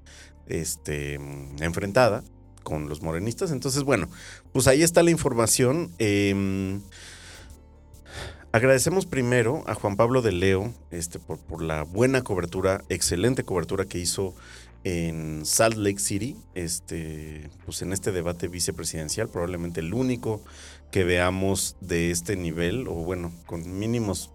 este, 0.46 1.14
enfrentada 1.60 2.22
con 2.62 2.88
los 2.88 3.02
morenistas. 3.02 3.50
Entonces, 3.50 3.82
bueno, 3.82 4.08
pues 4.52 4.66
ahí 4.66 4.82
está 4.82 5.02
la 5.02 5.10
información. 5.10 5.90
Eh, 5.98 6.80
Agradecemos 8.54 9.04
primero 9.04 9.64
a 9.66 9.74
Juan 9.74 9.96
Pablo 9.96 10.22
de 10.22 10.30
Leo 10.30 10.72
este, 10.92 11.18
por, 11.18 11.60
la 11.60 11.82
buena 11.82 12.22
cobertura, 12.22 12.84
excelente 12.88 13.42
cobertura 13.42 13.84
que 13.84 13.98
hizo 13.98 14.32
en 14.84 15.44
Salt 15.44 15.76
Lake 15.76 15.98
City, 15.98 16.36
este, 16.54 17.50
pues 17.64 17.82
en 17.82 17.92
este 17.92 18.12
debate 18.12 18.46
vicepresidencial, 18.46 19.28
probablemente 19.28 19.80
el 19.80 19.92
único 19.92 20.40
que 20.92 21.02
veamos 21.02 21.76
de 21.80 22.12
este 22.12 22.36
nivel, 22.36 22.86
o 22.86 22.92
bueno, 22.94 23.32
con 23.46 23.76
mínimos 23.76 24.30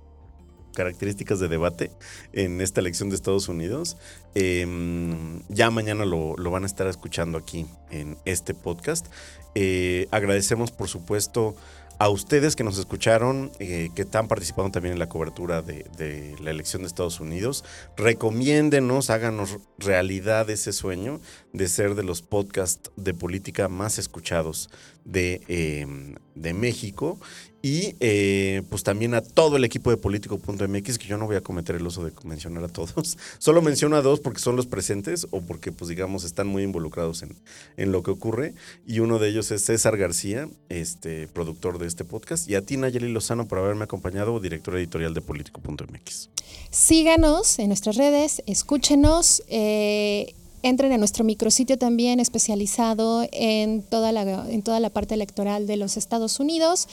características 0.73 1.39
de 1.39 1.47
debate 1.47 1.89
en 2.33 2.59
esta 2.59 2.81
elección 2.81 3.07
de 3.07 3.15
Estados 3.15 3.47
Unidos. 3.47 3.95
Em, 4.35 5.43
ya 5.47 5.71
mañana 5.71 6.03
lo, 6.03 6.35
lo, 6.35 6.51
van 6.51 6.63
a 6.63 6.67
estar 6.67 6.87
escuchando 6.87 7.37
aquí 7.37 7.67
en 7.89 8.17
este 8.25 8.53
podcast. 8.53 9.07
Eh, 9.55 10.09
agradecemos, 10.11 10.71
por 10.71 10.89
supuesto, 10.89 11.55
a 11.99 12.07
ustedes 12.07 12.55
que 12.55 12.63
nos 12.63 12.77
escucharon, 12.77 13.51
eh, 13.59 13.89
que 13.93 14.03
están 14.03 14.29
participando 14.29 14.71
también 14.71 14.93
en 14.93 14.99
la 14.99 15.09
cobertura 15.09 15.61
de, 15.61 16.35
la 16.41 16.49
elección 16.49 16.81
de 16.81 16.87
Estados 16.87 17.19
Unidos, 17.19 17.65
recomiéndenos, 17.97 19.09
háganos 19.09 19.57
realidad 19.77 20.49
ese 20.49 20.71
sueño 20.71 21.19
de 21.51 21.67
ser 21.67 21.95
de 21.95 22.03
los 22.03 22.21
podcasts 22.21 22.89
de 22.95 23.13
política 23.13 23.67
más 23.67 23.99
escuchados 23.99 24.69
de, 25.03 26.15
de 26.35 26.53
México 26.53 27.19
y 27.61 27.95
eh, 27.99 28.63
pues 28.69 28.83
también 28.83 29.13
a 29.13 29.21
todo 29.21 29.57
el 29.57 29.65
equipo 29.65 29.89
de 29.89 29.97
político.mx, 29.97 30.97
que 30.97 31.07
yo 31.07 31.17
no 31.17 31.25
voy 31.25 31.35
a 31.35 31.41
cometer 31.41 31.75
el 31.75 31.85
uso 31.85 32.05
de 32.05 32.11
mencionar 32.23 32.63
a 32.63 32.69
todos. 32.69 33.17
Solo 33.37 33.61
menciono 33.61 33.95
a 33.95 34.01
dos 34.01 34.19
porque 34.19 34.39
son 34.39 34.55
los 34.55 34.67
presentes 34.67 35.27
o 35.31 35.41
porque, 35.41 35.71
pues 35.71 35.89
digamos, 35.89 36.23
están 36.23 36.47
muy 36.47 36.63
involucrados 36.63 37.21
en, 37.23 37.35
en 37.77 37.91
lo 37.91 38.01
que 38.03 38.11
ocurre. 38.11 38.53
Y 38.87 38.99
uno 38.99 39.19
de 39.19 39.29
ellos 39.29 39.51
es 39.51 39.63
César 39.63 39.97
García, 39.97 40.47
este, 40.69 41.27
productor 41.27 41.79
de 41.79 41.87
este 41.87 42.05
podcast. 42.05 42.49
Y 42.49 42.55
a 42.55 42.61
ti, 42.61 42.77
Nayeli 42.77 43.11
Lozano, 43.11 43.47
por 43.47 43.59
haberme 43.59 43.83
acompañado, 43.83 44.39
director 44.39 44.77
editorial 44.77 45.13
de 45.13 45.21
político.mx. 45.21 46.29
Síganos 46.71 47.59
en 47.59 47.67
nuestras 47.67 47.97
redes, 47.97 48.41
escúchenos. 48.45 49.43
Eh, 49.47 50.33
entren 50.61 50.91
a 50.91 50.97
nuestro 50.97 51.23
micrositio 51.23 51.77
también 51.77 52.19
especializado 52.19 53.27
en 53.31 53.81
toda 53.81 54.11
la, 54.11 54.47
en 54.49 54.61
toda 54.61 54.79
la 54.79 54.89
parte 54.89 55.13
electoral 55.13 55.67
de 55.67 55.77
los 55.77 55.97
Estados 55.97 56.39
Unidos. 56.39 56.87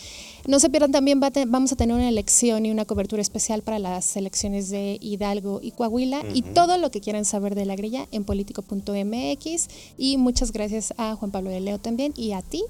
No 0.47 0.61
se 0.61 0.71
pierdan 0.71 0.93
también, 0.93 1.21
vamos 1.21 1.73
a 1.73 1.77
tener 1.77 1.95
una 1.95 2.09
elección 2.09 2.67
y 2.67 2.71
una 2.71 2.85
cobertura 2.85 3.23
especial 3.23 3.63
para 3.63 3.79
las 3.79 4.17
elecciones 4.17 4.71
de 4.71 4.99
Hidalgo 5.01 5.61
y 5.63 5.73
Coahuila 5.73 6.23
y 6.33 6.43
todo 6.43 6.79
lo 6.79 6.91
que 6.91 7.01
quieran 7.01 7.25
saber 7.25 7.55
de 7.55 7.67
la 7.67 7.77
grilla 7.77 8.07
en 8.13 8.25
político.mx. 8.25 9.69
Y 9.99 10.17
muchas 10.17 10.53
gracias 10.53 10.95
a 10.97 11.15
Juan 11.17 11.31
Pablo 11.31 11.51
de 11.51 11.61
Leo 11.61 11.79
también 11.79 12.13
y 12.17 12.33
a 12.33 12.43
ti, 12.43 12.63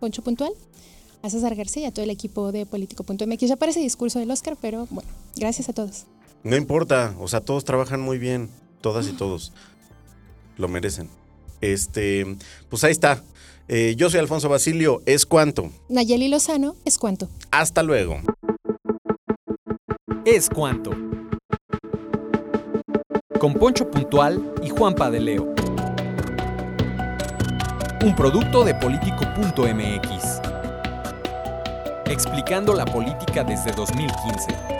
Poncho 0.00 0.22
Puntual, 0.22 0.52
a 1.22 1.30
César 1.30 1.54
García 1.54 1.82
y 1.82 1.86
a 1.86 1.92
todo 1.92 2.04
el 2.04 2.10
equipo 2.10 2.52
de 2.52 2.66
político.mx. 2.66 3.40
Ya 3.40 3.56
parece 3.56 3.80
discurso 3.80 4.18
del 4.18 4.30
Oscar, 4.30 4.56
pero 4.60 4.86
bueno, 4.90 5.08
gracias 5.36 5.68
a 5.68 5.72
todos. 5.72 6.06
No 6.42 6.56
importa, 6.56 7.14
o 7.20 7.28
sea, 7.28 7.40
todos 7.40 7.64
trabajan 7.64 8.00
muy 8.00 8.18
bien, 8.18 8.48
todas 8.80 9.06
y 9.06 9.12
todos. 9.12 9.52
Lo 10.60 10.68
merecen. 10.68 11.08
Este, 11.62 12.36
pues 12.68 12.84
ahí 12.84 12.92
está. 12.92 13.24
Eh, 13.66 13.94
yo 13.96 14.10
soy 14.10 14.20
Alfonso 14.20 14.48
Basilio, 14.50 15.00
¿es 15.06 15.24
cuánto? 15.24 15.70
Nayeli 15.88 16.28
Lozano, 16.28 16.76
¿es 16.84 16.98
cuánto? 16.98 17.30
Hasta 17.50 17.82
luego. 17.82 18.20
Es 20.26 20.50
cuánto. 20.50 20.90
Con 23.38 23.54
Poncho 23.54 23.90
Puntual 23.90 24.52
y 24.62 24.68
Juanpa 24.68 25.10
de 25.10 25.20
Leo. 25.20 25.54
Un 28.04 28.14
producto 28.14 28.62
de 28.62 28.74
político.mx. 28.74 30.40
Explicando 32.04 32.74
la 32.74 32.84
política 32.84 33.44
desde 33.44 33.72
2015. 33.72 34.79